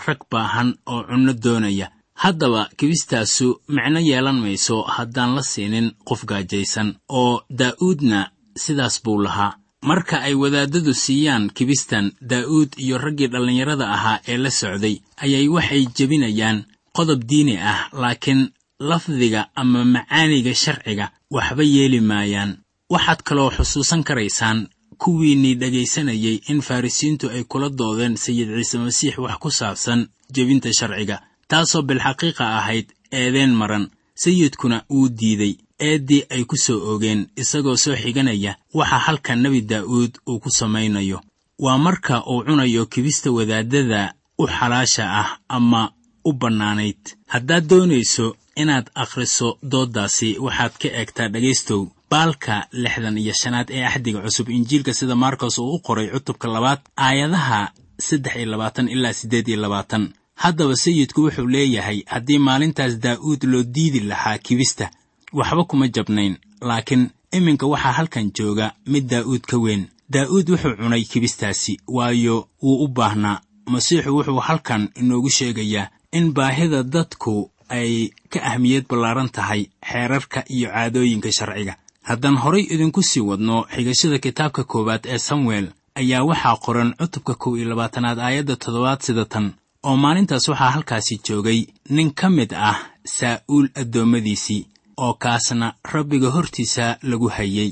rag 0.05 0.19
baahan 0.31 0.69
oo 0.91 1.01
cunno 1.09 1.33
doonaya 1.43 1.87
haddaba 2.15 2.69
kibistaasu 2.77 3.61
micno 3.67 3.99
yeelan 3.99 4.39
mayso 4.43 4.81
haddaan 4.95 5.35
la 5.35 5.41
siinin 5.41 5.91
qof 6.07 6.25
gaajaysan 6.25 6.95
oo 7.09 7.41
daa'uudna 7.59 8.31
sidaas 8.63 9.01
buu 9.03 9.21
lahaa. 9.23 9.53
Marka 9.83 10.17
ay 10.23 10.33
wadaadadu 10.35 10.93
siiyaan 10.93 11.49
kibistan 11.53 12.11
daa'uud 12.29 12.69
iyo 12.77 12.97
raggii 12.97 13.27
dhallinyarada 13.27 13.85
ahaa 13.95 14.19
ee 14.27 14.37
la 14.37 14.49
socday 14.51 14.95
ayay 15.23 15.47
waxay 15.55 15.85
jebinayaan 15.97 16.63
qodob 16.97 17.21
diini 17.29 17.57
ah 17.57 17.89
laakiin 18.01 18.41
lafdiga 18.79 19.41
ama 19.55 19.85
macaaniga 19.85 20.53
sharciga 20.63 21.11
waxba 21.31 21.63
yeeli 21.63 21.99
maayaan. 21.99 22.51
Waxaad 22.93 23.21
kaloo 23.27 23.49
xusuusan 23.57 24.03
karaysaan 24.03 24.67
kuwiinnii 24.97 25.55
dhegaysanayay 25.61 26.37
in 26.51 26.61
farrisiintu 26.61 27.25
ay 27.29 27.43
kula 27.43 27.69
doodeen 27.69 28.15
sayid 28.17 28.49
ciise 28.55 28.77
masiix 28.77 29.17
wax 29.17 29.35
ku 29.43 29.49
saabsan 29.51 30.07
jebinta 30.35 30.69
sharciga 30.79 31.17
taasoo 31.53 31.81
bilxaqiiqa 31.89 32.45
ahayd 32.59 32.87
eedeen 33.19 33.53
maran. 33.61 33.85
Sayidkuna 34.23 34.77
wuu 34.93 35.09
diiday 35.19 35.53
eeddii 35.89 36.23
ay 36.33 36.43
ku 36.49 36.55
soo 36.65 36.79
oogeen 36.91 37.21
isagoo 37.41 37.77
soo 37.83 37.95
xiganaya 38.01 38.51
waxa 38.77 38.97
halka 39.05 39.35
nebi 39.35 39.61
daa'uud 39.71 40.13
uu 40.29 40.39
ku 40.43 40.49
samaynayo. 40.59 41.19
Waa 41.63 41.77
marka 41.85 42.15
uu 42.31 42.43
cunayo 42.47 42.85
kibista 42.85 43.31
wadaadada 43.37 44.13
u 44.41 44.45
xalaasha 44.47 45.03
ah 45.21 45.29
ama 45.55 45.81
u 46.29 46.31
bannaanayd. 46.33 47.01
Haddaad 47.33 47.63
doonayso 47.69 48.25
inaad 48.61 48.87
akhriso 49.03 49.57
dooddaasi 49.71 50.29
waxaad 50.45 50.73
ka 50.81 50.87
eegtaa 50.99 51.27
dhegaystow 51.33 51.81
baalka 52.11 52.53
lixdan 52.83 53.17
iyo 53.17 53.33
shanaad 53.41 53.67
ee 53.77 53.83
axdiga 53.89 54.19
cusub 54.25 54.49
injiilka 54.49 54.93
sida 54.93 55.15
markos 55.15 55.57
uu 55.57 55.73
u 55.75 55.79
qoray 55.85 56.07
cutubka 56.13 56.47
labaad 56.55 56.81
aayadaha 57.05 57.59
saddex 58.07 58.35
iyo 58.35 58.45
labaatan 58.53 58.87
ilaa 58.95 59.13
siddeed 59.19 59.47
iyo 59.47 59.57
labaatan 59.65 60.03
haddaba 60.35 60.75
sayidku 60.75 61.21
wuxuu 61.23 61.47
leeyahay 61.47 62.03
haddii 62.05 62.37
maalintaas 62.39 62.99
daa'uud 62.99 63.43
loo 63.43 63.63
diidi 63.63 63.99
lahaa 63.99 64.37
kibista 64.37 64.89
waxba 65.33 65.63
kuma 65.63 65.87
jabnayn 65.87 66.37
laakiin 66.61 67.09
iminka 67.31 67.65
waxaa 67.67 67.91
halkan 67.91 68.31
jooga 68.37 68.71
mid 68.87 69.05
daa'uud 69.09 69.41
ka 69.41 69.57
weyn. 69.57 69.87
Daa'uud 70.09 70.49
wuxuu 70.49 70.75
cunay 70.77 71.03
kibistaasi 71.03 71.79
waayo 71.87 72.47
wuu 72.61 72.83
u 72.83 72.87
baahnaa. 72.87 73.41
Masiixu 73.65 74.15
wuxuu 74.15 74.39
halkan 74.39 74.89
inoogu 74.95 75.29
sheegayaa 75.29 75.89
in 76.11 76.33
baahida 76.33 76.83
dadku 76.83 77.49
ay 77.69 78.09
ka 78.29 78.39
ahmiyad 78.43 78.85
ballaaran 78.89 79.29
tahay 79.29 79.65
xeerarka 79.91 80.43
iyo 80.49 80.69
caadooyinka 80.69 81.31
sharciga. 81.31 81.75
Haddaan 82.03 82.37
horay 82.37 82.61
idinku 82.73 83.03
sii 83.03 83.19
wadno 83.21 83.65
xigashada 83.75 84.17
kitaabka 84.19 84.63
koowaad 84.63 85.05
ee 85.05 85.17
samuel 85.17 85.67
ayaa 85.95 86.23
waxaa 86.23 86.55
qoran 86.65 86.93
cutubka 86.99 87.33
kow 87.35 87.57
iyo 87.57 87.69
labaatanaad 87.69 88.19
aayadda 88.19 88.55
toddobaad 88.55 89.01
sida 89.01 89.25
tan 89.25 89.53
oo 89.87 89.95
maalintaas 90.03 90.47
waxaa 90.51 90.71
halkaasi 90.75 91.15
joogay 91.27 91.59
nin 91.95 92.09
ka 92.19 92.27
mid 92.37 92.51
ah 92.69 92.79
saa'uul 93.17 93.67
addoommadiisii 93.81 94.61
oo 95.03 95.13
kaasna 95.23 95.67
rabbiga 95.93 96.29
hortiisa 96.35 96.85
lagu 97.09 97.27
hayey 97.35 97.71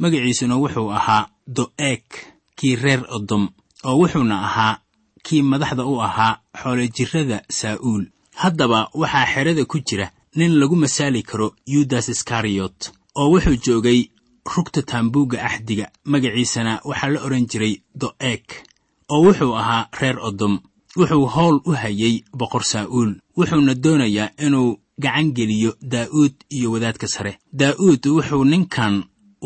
magaciisuna 0.00 0.54
wuxuu 0.62 0.88
ahaa 0.98 1.28
do'eeg 1.56 2.04
kii 2.58 2.76
reer 2.82 3.02
odom 3.16 3.44
oo 3.88 3.96
wuxuuna 4.00 4.36
ahaa 4.48 4.74
kii 5.26 5.42
madaxda 5.52 5.82
u 5.92 5.94
ahaa 6.08 6.38
xoolojirrada 6.60 7.38
saa'uul 7.60 8.04
haddaba 8.42 8.78
waxaa 9.00 9.26
xerada 9.32 9.64
ku 9.70 9.78
jira 9.88 10.06
nin 10.38 10.52
lagu 10.60 10.76
masaali 10.76 11.22
karo 11.30 11.46
yudas 11.74 12.06
iskariyot 12.14 12.78
oo 13.20 13.28
wuxuu 13.32 13.56
joogay 13.66 14.00
rugta 14.56 14.80
taambuugga 14.90 15.38
axdiga. 15.48 15.86
Magaciisana 16.12 16.72
waxaa 16.88 17.10
la 17.14 17.20
odhan 17.26 17.46
jiray 17.50 17.74
do'eeg 18.00 18.44
oo 19.12 19.20
wuxuu 19.26 19.52
ahaa 19.60 19.88
reer 20.00 20.18
odom 20.28 20.54
wuxuu 20.98 21.26
howl 21.34 21.56
u 21.68 21.72
hayay 21.82 22.14
boqor 22.40 22.62
saa'uul 22.72 23.10
wuxuuna 23.38 23.74
doonayaa 23.84 24.28
inuu 24.46 24.78
gacan 25.02 25.32
geliyo 25.36 25.70
daa'uud 25.92 26.34
iyo 26.56 26.68
wadaadka 26.72 27.06
sare. 27.14 27.32
Daa'uud 27.60 28.02
wuxuu 28.16 28.44
ninkan 28.44 28.94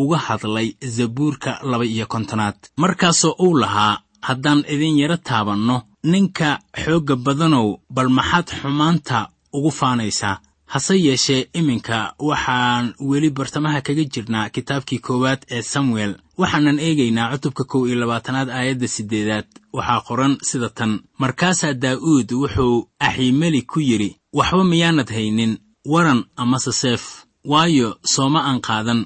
uga 0.03 0.19
hadlay 0.27 0.69
zabuurka 0.97 1.51
laba 1.71 1.85
iyo 1.85 2.07
kontonaad. 2.07 2.57
Markaasoo 2.77 3.35
uu 3.45 3.55
lahaa 3.63 4.01
haddaan 4.21 4.65
idin 4.75 4.99
yaro 4.99 5.17
taabanno 5.17 5.77
ninka 6.13 6.59
xoogga 6.85 7.17
badanow 7.17 7.69
bal 7.95 8.09
maxaad 8.19 8.49
xumaanta 8.61 9.29
ugu 9.57 9.71
faanaysaa 9.71 10.41
hase 10.73 10.95
yeeshee 11.07 11.49
iminka 11.59 11.99
waxaan 12.29 12.87
weli 13.09 13.31
bartamaha 13.31 13.81
kaga 13.87 14.05
jirnaa 14.15 14.49
kitaabkii 14.55 14.99
koowaad 15.07 15.41
ee 15.51 15.63
samuel. 15.63 16.13
Waxaanan 16.41 16.79
eegaynaa 16.87 17.31
cutubka 17.33 17.65
kow 17.65 17.87
iyo 17.87 17.97
labaatanaad 18.01 18.49
aayadda 18.51 18.89
siddeedaad. 18.89 19.47
Waxaa 19.77 20.01
qoran 20.09 20.35
sida 20.49 20.69
tan. 20.79 20.93
Markaasaa 21.23 21.73
daa'uud 21.85 22.29
wuxuu 22.43 22.77
axiimeli 23.07 23.63
ku 23.63 23.81
yidhi 23.81 24.17
waxba 24.39 24.65
miyaanad 24.65 25.09
haynin 25.17 25.53
waran 25.93 26.21
amase 26.37 26.73
seef. 26.73 27.03
Waayo 27.51 27.89
sooma 28.15 28.41
aan 28.49 28.61
qaadan 28.61 29.01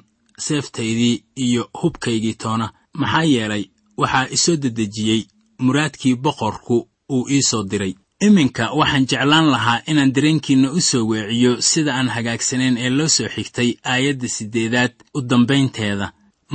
seeftaydii 0.46 1.25
iyo 1.37 1.62
hubkaygii 1.83 2.35
toona. 2.42 2.66
Maxaa 3.01 3.25
yeelay 3.35 3.64
waxaa 4.01 4.27
isoo 4.37 4.57
dedejiyey 4.57 5.22
muraadkii 5.64 6.14
boqorku 6.25 6.77
uu 7.14 7.29
ii 7.31 7.42
soo 7.42 7.64
diray 7.70 7.94
iminka 8.26 8.64
waxaan 8.78 9.06
jeclaan 9.11 9.46
lahaa 9.54 9.80
inaan 9.90 10.12
dareenkiinna 10.14 10.68
u 10.70 10.80
soo 10.80 11.04
weeciyo 11.11 11.52
sida 11.70 11.92
aan 11.94 12.08
hagaagsanayn 12.14 12.76
ee 12.85 12.90
loo 12.98 13.08
soo 13.08 13.28
xigtay 13.35 13.70
aayadda 13.92 14.28
siddeedaad 14.37 14.92
u 15.16 15.20
dambaynteeda. 15.30 16.06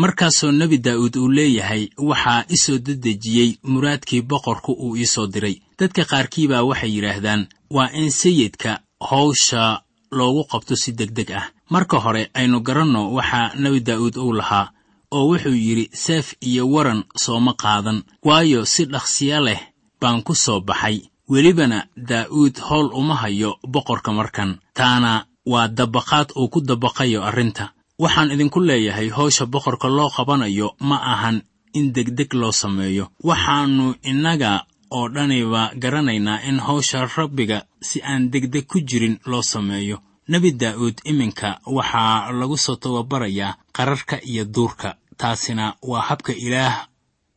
Markaasoo 0.01 0.51
nebi 0.51 0.77
daa'uud 0.86 1.15
uu 1.21 1.30
leeyahay 1.38 1.84
waxaa 2.10 2.43
i 2.56 2.58
soo 2.58 2.77
dedejiyey 2.86 3.51
muraadkii 3.71 4.21
boqorku 4.21 4.71
uu 4.84 4.95
ii 4.97 5.06
soo 5.13 5.27
diray. 5.34 5.56
Dadka 5.80 6.06
qaarkii 6.12 6.47
baa 6.51 6.63
waxay 6.69 6.91
yidhaahdaan 6.95 7.47
waa 7.75 7.89
in 8.01 8.12
sayidka 8.12 8.80
howsha 9.12 9.82
loogu 10.12 10.43
qabto 10.51 10.75
si 10.75 10.91
degdeg 10.99 11.32
ah. 11.32 11.45
Marka 11.69 11.99
hore 11.99 12.30
aynu 12.34 12.60
garanno 12.67 13.01
waxaa 13.17 13.51
nebi 13.62 13.80
daa'uud 13.88 14.15
uu 14.17 14.34
lahaa 14.39 14.71
oo 15.12 15.25
wuxuu 15.30 15.56
yidhi 15.65 15.89
seef 15.93 16.34
iyo 16.41 16.63
waran 16.73 17.03
sooma 17.23 17.53
qaadan 17.62 18.03
waayo 18.27 18.65
si 18.65 18.86
dhaqsiya 18.86 19.39
leh 19.47 19.62
baan 20.01 20.23
ku 20.23 20.36
soo 20.36 20.60
baxay 20.62 20.97
welibana 21.30 21.88
daa'uud 21.98 22.60
howl 22.60 22.90
uma 22.94 23.16
hayo 23.16 23.58
boqorka 23.68 24.12
markan. 24.13 24.58
Taana 24.74 25.26
waa 25.46 25.68
dabaqaad 25.68 26.32
uu 26.36 26.48
ku 26.50 26.62
dabaqayo 26.62 27.24
arrinta. 27.24 27.74
Waxaan 28.00 28.32
idinku 28.32 28.60
leeyahay 28.60 29.10
howsha 29.10 29.46
boqorka 29.46 29.88
loo 29.90 30.10
qabanayo 30.10 30.76
ma 30.80 30.98
ahan 31.13 31.42
in 31.74 31.92
degdeg 31.94 32.34
loo 32.34 32.52
sameeyo. 32.52 33.08
Waxaannu 33.24 33.96
innaga 34.04 34.66
oo 34.92 35.10
dhaniba 35.10 35.72
garanaynaa 35.76 36.42
in 36.50 36.60
howsha 36.60 37.06
rabbiga 37.18 37.63
si 37.82 38.02
aan 38.04 38.30
degdeg 38.32 38.66
ku 38.68 38.80
jirin 38.80 39.20
loo 39.26 39.42
sameeyo. 39.42 39.98
Nebi 40.28 40.52
daa'uud 40.52 40.98
iminka 41.06 41.60
waxaa 41.66 42.32
lagu 42.32 42.58
soo 42.58 42.76
tababarayaa 42.76 43.58
qararka 43.76 44.20
iyo 44.24 44.46
duurka. 44.46 44.96
Taasina 45.18 45.76
waa 45.82 46.02
habka 46.02 46.34
ilaah 46.34 46.88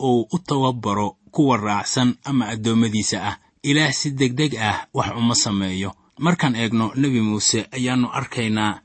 uu 0.03 0.29
u 0.33 0.39
tababaro 0.39 1.17
kuwa 1.31 1.57
raacsan 1.57 2.15
ama 2.25 2.49
addoommadiisa 2.53 3.19
ah 3.29 3.37
ilaah 3.63 3.93
si 3.93 4.11
degdeg 4.13 4.55
ah 4.57 4.87
wax 4.95 5.11
uma 5.17 5.35
sameeyo. 5.35 5.91
Markaan 6.19 6.55
eegno 6.57 6.93
nebi 6.97 7.21
muuse 7.21 7.67
ayaannu 7.73 8.09
arkaynaa 8.13 8.81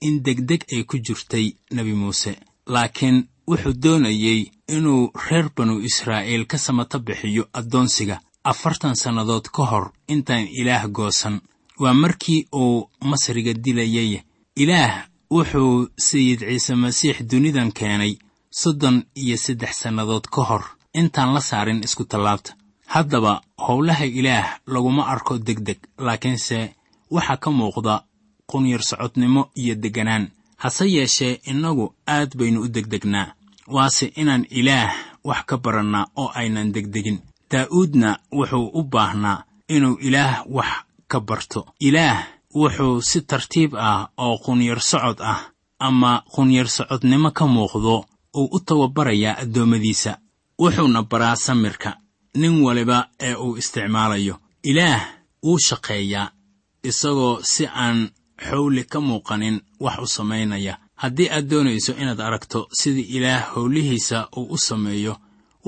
in 0.00 0.22
degdeg 0.22 0.62
ay 0.72 0.84
ku 0.84 0.98
jirtay 0.98 1.46
nebi 1.70 1.92
muuse. 1.94 2.32
Laakiin 2.66 3.28
wuxuu 3.48 3.72
doonayey 3.82 4.50
inuu 4.68 5.10
reer 5.26 5.48
banu 5.56 5.80
israa'iil 5.88 6.46
ka 6.46 6.58
samata 6.58 6.98
bixiyo 6.98 7.44
addoonsiga 7.52 8.20
afartan 8.44 8.94
sannadood 8.96 9.46
ka 9.54 9.62
hor 9.70 9.92
intaan 10.08 10.46
ilaah 10.60 10.86
goosan. 10.88 11.40
Waa 11.78 11.94
markii 11.94 12.46
uu 12.54 12.88
masriga 13.00 13.52
dilayay. 13.54 14.22
Ilaah 14.56 15.06
wuxuu 15.30 15.88
sayid 15.96 16.40
ciise 16.40 16.74
masiix 16.74 17.16
dunidan 17.30 17.72
keenay 17.72 18.18
soddon 18.50 19.02
iyo 19.14 19.36
saddex 19.36 19.74
sannadood 19.82 20.26
ka 20.34 20.42
hor 20.48 20.64
intaan 20.94 21.34
la 21.34 21.40
saarin 21.40 21.82
isku 21.84 22.04
tallaabta 22.04 22.54
haddaba 22.86 23.40
howlaha 23.58 24.04
ilaah 24.06 24.46
laguma 24.66 25.06
arko 25.06 25.38
degdeg 25.38 25.78
laakiinse 25.98 26.74
waxaa 27.10 27.36
ka 27.36 27.50
muuqda 27.50 28.04
qunyar 28.50 28.82
socodnimo 28.82 29.50
iyo 29.54 29.74
degganaan. 29.74 30.30
Hase 30.56 30.84
yeeshee 30.88 31.40
innagu 31.50 31.94
aad 32.06 32.30
baynu 32.38 32.60
u 32.64 32.68
degdegnaa. 32.68 33.34
Waase 33.66 34.06
inaan 34.16 34.46
ilaah 34.50 34.92
wax 35.24 35.44
ka 35.46 35.56
barannaa 35.58 36.06
oo 36.16 36.30
aynan 36.34 36.72
degdegin. 36.72 37.18
Daa'uudna 37.50 38.18
wuxuu 38.32 38.70
u 38.78 38.82
baahnaa 38.82 39.44
inuu 39.68 39.96
ilaah 40.00 40.44
wax 40.48 40.70
ka 41.08 41.20
barto. 41.20 41.66
Ilaah 41.80 42.18
wuxuu 42.54 43.00
si 43.02 43.20
tartiib 43.22 43.74
ah 43.74 44.08
oo 44.16 44.38
qunyar 44.38 44.80
socod 44.80 45.20
ah 45.20 45.40
ama 45.78 46.22
qunyar 46.34 46.68
socodnimo 46.68 47.30
ka 47.30 47.46
muuqdo 47.46 48.04
uu 48.36 48.48
u 48.56 48.60
tababarayaa 48.60 49.38
addoommadiisa. 49.42 50.18
Wuxuuna 50.58 51.02
baraa 51.02 51.36
samirka 51.36 51.96
nin 52.40 52.54
waliba 52.66 52.98
ee 53.20 53.34
uu 53.34 53.56
isticmaalayo. 53.60 54.34
Ilaah 54.70 55.02
wuu 55.44 55.58
shaqeeyaa 55.68 56.28
isagoo 56.88 57.34
si 57.52 57.64
aan 57.66 57.98
xowli 58.48 58.82
ka 58.92 58.98
muuqanin 59.08 59.56
wax 59.84 59.98
u 59.98 60.06
samaynaya. 60.16 60.74
Haddii 61.02 61.28
aad 61.30 61.46
doonayso 61.50 61.92
inaad 62.02 62.20
aragto 62.20 62.60
sida 62.78 63.00
ilaah 63.16 63.42
howlihiisa 63.54 64.18
uu 64.36 64.46
u 64.54 64.58
sameeyo 64.58 65.14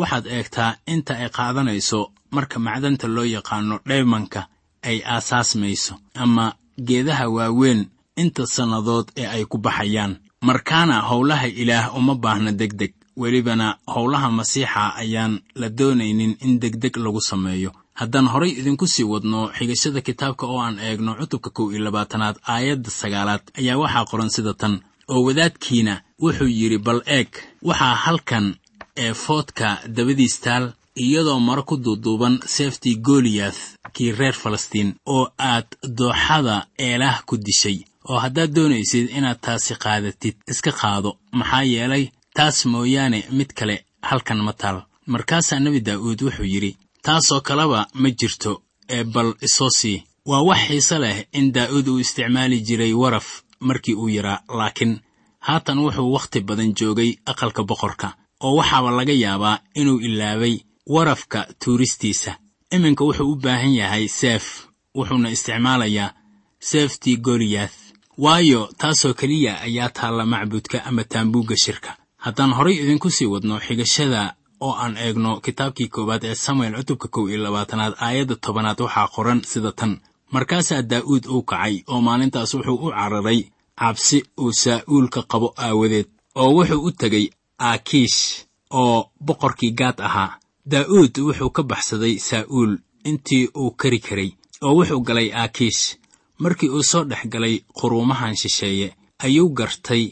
waxaad 0.01 0.27
eegtaa 0.37 0.77
inta 0.93 1.13
ay 1.23 1.29
qaadanayso 1.37 2.01
marka 2.35 2.57
macdanta 2.67 3.07
loo 3.15 3.25
yaqaano 3.37 3.75
dhaymanka 3.89 4.41
ay 4.89 4.99
aasaasmayso 5.15 5.95
ama 6.23 6.45
geedaha 6.89 7.27
waaweyn 7.37 7.81
inta 8.23 8.43
sannadood 8.47 9.07
ee 9.21 9.27
ay 9.27 9.45
ku 9.51 9.57
baxayaan. 9.59 10.13
Markaana 10.49 10.97
howlaha 11.09 11.47
ilaah 11.63 11.87
uma 11.99 12.15
baahna 12.15 12.53
degdeg 12.61 12.93
welibana 13.21 13.69
howlaha 13.95 14.29
masiixa 14.39 14.85
ayaan 15.03 15.33
la 15.61 15.69
doonaynin 15.79 16.33
in 16.45 16.59
degdeg 16.63 16.97
lagu 17.05 17.21
sameeyo. 17.31 17.71
Haddaan 18.01 18.27
horay 18.33 18.51
idinku 18.61 18.87
sii 18.87 19.05
wadno 19.13 19.41
xigashada 19.57 20.01
kitaabka 20.01 20.45
oo 20.47 20.61
aan 20.67 20.79
eegno 20.79 21.15
cutubka 21.21 21.51
kow 21.57 21.67
iyo 21.73 21.81
labaatanaad 21.87 22.37
aayadda 22.55 22.91
sagaalaad 23.01 23.43
ayaa 23.59 23.77
waxaa 23.83 24.05
qoran 24.11 24.31
sida 24.37 24.55
tan. 24.55 24.75
Oo 25.13 25.23
wadaadkiina 25.27 25.95
wuxuu 26.23 26.51
yidhi 26.59 26.79
bal 26.87 27.01
eeg 27.07 27.29
waxaa 27.69 27.95
halkan 28.05 28.47
ee 28.97 29.13
foodka 29.25 29.67
dabadiis 29.97 30.41
taal 30.45 30.65
iyadoo 31.05 31.41
maro 31.41 31.63
ku 31.63 31.77
duuduuban 31.85 32.39
seeftii 32.55 32.97
goliyath 33.07 33.61
kii 33.95 34.13
reer 34.19 34.35
falastiin 34.43 34.95
oo 35.07 35.25
aad 35.39 35.67
dooxada 35.99 36.57
eelaah 36.87 37.19
ku 37.27 37.35
dishay. 37.37 37.79
Oo 38.09 38.19
haddaad 38.25 38.51
doonaysid 38.57 39.07
inaad 39.19 39.41
taasi 39.41 39.75
qaadatid 39.85 40.37
iska 40.53 40.73
qaado. 40.81 41.11
Maxaa 41.39 41.63
yeelay 41.73 42.05
taas 42.39 42.59
mooyaane 42.73 43.21
mid 43.39 43.51
kale 43.59 43.77
halkan 44.09 44.41
ma 44.47 44.53
taal. 44.53 44.79
Markaasaa 45.13 45.59
nebi 45.61 45.81
daa'uud 45.89 46.21
wuxuu 46.27 46.45
yidhi 46.55 46.77
taasoo 47.07 47.41
kaleba 47.49 47.81
ma 48.03 48.09
jirto 48.21 48.53
ee 48.97 49.05
bal 49.05 49.31
isoo 49.47 49.71
sii. 49.79 50.03
Waa 50.31 50.43
wax 50.49 50.61
xiise 50.69 50.99
leh 50.99 51.19
in 51.39 51.53
daa'uud 51.57 51.87
uu 51.89 51.99
isticmaali 52.05 52.61
jiray 52.69 52.93
waraf 53.03 53.29
markii 53.61 53.95
uu 54.03 54.09
yaraa 54.17 54.41
laakiin 54.59 54.95
haatan 55.47 55.79
wuxuu 55.85 56.13
wakhti 56.17 56.41
badan 56.41 56.73
joogay 56.79 57.11
aqalka 57.31 57.63
boqorka 57.71 58.09
oo 58.45 58.55
waxaaba 58.59 58.91
laga 58.99 59.13
yaabaa 59.25 59.59
inuu 59.81 59.99
ilaabay 60.07 60.55
warafka 60.95 61.47
tuuristiisa. 61.65 62.33
Iminka 62.75 63.05
wuxuu 63.05 63.33
u 63.33 63.37
baahan 63.37 63.75
yahay 63.81 64.09
seef 64.09 64.45
wuxuuna 64.97 65.29
isticmaalayaa 65.31 66.15
seeftii 66.71 67.17
goliyath. 67.17 67.79
Waayo 68.19 68.69
taasoo 68.79 69.15
keliya 69.15 69.61
ayaa 69.67 69.89
taalla 69.89 70.27
macbudka 70.27 70.85
ama 70.85 71.05
taambuugga 71.05 71.57
shirka 71.65 71.97
haddaan 72.25 72.53
horay 72.59 72.77
idinku 72.83 73.11
sii 73.11 73.27
wadno 73.33 73.57
xigashada 73.67 74.23
oo 74.67 74.73
aan 74.83 74.97
eegno 74.97 75.41
kitaabkii 75.45 75.89
koowaad 75.95 76.25
ee 76.25 76.35
samuel 76.35 76.75
cutubka 76.79 77.09
kow 77.15 77.25
iyo 77.29 77.39
labaatanaad 77.45 77.95
aayadda 78.07 78.37
tobanaad 78.45 78.81
waxaa 78.81 79.09
qoran 79.15 79.41
sida 79.51 79.73
tan. 79.73 79.93
Markaasaa 80.35 80.83
daa'uud 80.91 81.25
uu 81.35 81.43
kacay 81.51 81.75
oo 81.93 82.01
maalintaas 82.07 82.55
wuxuu 82.55 82.79
u 82.87 82.91
cararay 82.97 83.41
cabsi 83.81 84.19
uu 84.43 84.53
saa'uulka 84.63 85.21
qabo 85.31 85.49
aawadeed 85.65 86.09
oo 86.41 86.51
wuxuu 86.57 86.81
u 86.87 86.91
tegey 87.01 87.27
aakiish 87.69 88.19
oo 88.81 89.11
boqorkii 89.27 89.73
gaad 89.81 89.99
ahaa. 90.09 90.31
Daa'uud 90.73 91.15
wuxuu 91.27 91.51
ka 91.57 91.63
baxsaday 91.63 92.15
saa'uul 92.29 92.73
intii 93.05 93.45
uu 93.61 93.71
kari 93.81 93.99
karay 94.07 94.31
oo 94.63 94.75
wuxuu 94.79 95.01
galay 95.09 95.29
aakiish. 95.43 95.83
Markii 96.43 96.69
uu 96.77 96.83
soo 96.83 97.05
dhex 97.05 97.23
galay 97.33 97.55
quruumahan 97.79 98.37
shisheeye 98.37 98.89
ayuu 99.25 99.49
gartay 99.59 100.05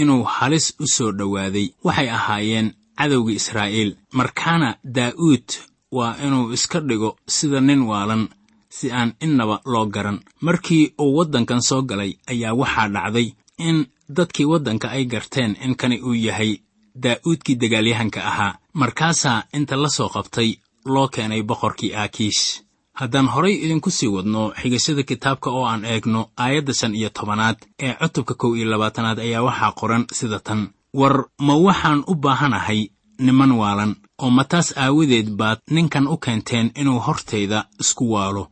inuu 0.00 0.22
halis 0.24 0.74
u 0.80 0.86
soo 0.86 1.12
dhowaaday 1.18 1.68
waxay 1.84 2.08
ahaayeen 2.10 2.68
cadowgii 2.98 3.34
israa'iil 3.40 3.96
markaana 4.12 4.68
daa'uud 4.96 5.48
waa 5.92 6.16
inuu 6.26 6.52
iska 6.52 6.80
dhigo 6.80 7.16
sida 7.36 7.60
nin 7.60 7.82
waalan 7.90 8.28
si 8.68 8.90
aan 8.92 9.12
innaba 9.20 9.60
loo 9.64 9.86
garan. 9.86 10.18
Markii 10.40 10.94
uu 11.00 11.16
waddankan 11.18 11.62
soo 11.62 11.82
galay 11.82 12.12
ayaa 12.30 12.54
waxaa 12.54 12.88
dhacday 12.88 13.28
in 13.58 13.86
dadkii 14.16 14.44
waddanka 14.52 14.90
ay 14.90 15.04
garteen 15.04 15.56
in 15.64 15.74
kani 15.76 16.00
uu 16.02 16.14
yahay 16.14 16.52
daa'uudkii 17.02 17.56
dagaalyahanka 17.60 18.20
ahaa. 18.30 18.58
Markaasaa 18.72 19.44
inta 19.52 19.76
la 19.76 19.88
soo 19.88 20.08
qabtay 20.08 20.50
loo 20.84 21.08
keenay 21.08 21.42
boqorkii 21.42 21.94
aakiish 21.94 22.61
haddaan 23.00 23.28
horay 23.34 23.54
idinku 23.64 23.90
sii 23.90 24.06
wadno 24.16 24.42
xigashada 24.60 25.02
kitaabka 25.02 25.48
oo 25.50 25.64
aan 25.66 25.84
eegno 25.84 26.20
aayadda 26.44 26.72
shan 26.74 26.94
iyo 26.94 27.08
tobanaad 27.08 27.56
ee 27.86 27.94
cutubka 28.00 28.34
kow 28.34 28.56
iyo 28.56 28.66
labaatanaad 28.70 29.18
ayaa 29.18 29.42
waxaa 29.48 29.72
qoran 29.80 30.04
sida 30.18 30.38
tan. 30.46 30.60
War 31.00 31.24
ma 31.46 31.54
waxaan 31.66 32.04
u 32.06 32.14
baahanahay 32.14 32.80
niman 33.18 33.52
waalan 33.60 33.92
oo 34.22 34.30
ma 34.30 34.44
taas 34.44 34.68
aawadeed 34.76 35.28
baad 35.40 35.58
ninkan 35.70 36.06
u 36.06 36.16
keenteen 36.24 36.70
inuu 36.80 36.98
hortayda 37.06 37.58
isku 37.80 38.04
waalo. 38.12 38.44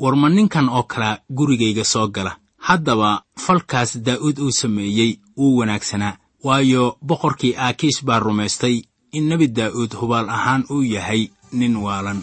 War 0.00 0.16
ma 0.16 0.28
ninkan 0.28 0.68
oo 0.68 0.82
kalea 0.82 1.18
gurigayga 1.36 1.84
soo 1.84 2.08
gala. 2.08 2.32
Haddaba 2.66 3.22
falkaas 3.44 3.90
daa'uud 4.06 4.38
uu 4.38 4.50
sameeyey 4.60 5.12
wuu 5.36 5.56
wanaagsanaa. 5.58 6.16
Waayo 6.44 6.96
boqorkii 7.08 7.54
aakiish 7.56 8.04
baa 8.04 8.18
rumaystay 8.18 8.82
in 9.12 9.24
nebi 9.28 9.46
daa'uud 9.48 9.92
hubaal 10.00 10.28
ahaan 10.36 10.64
uu 10.70 10.82
yahay 10.82 11.22
nin 11.52 11.76
waalan 11.76 12.22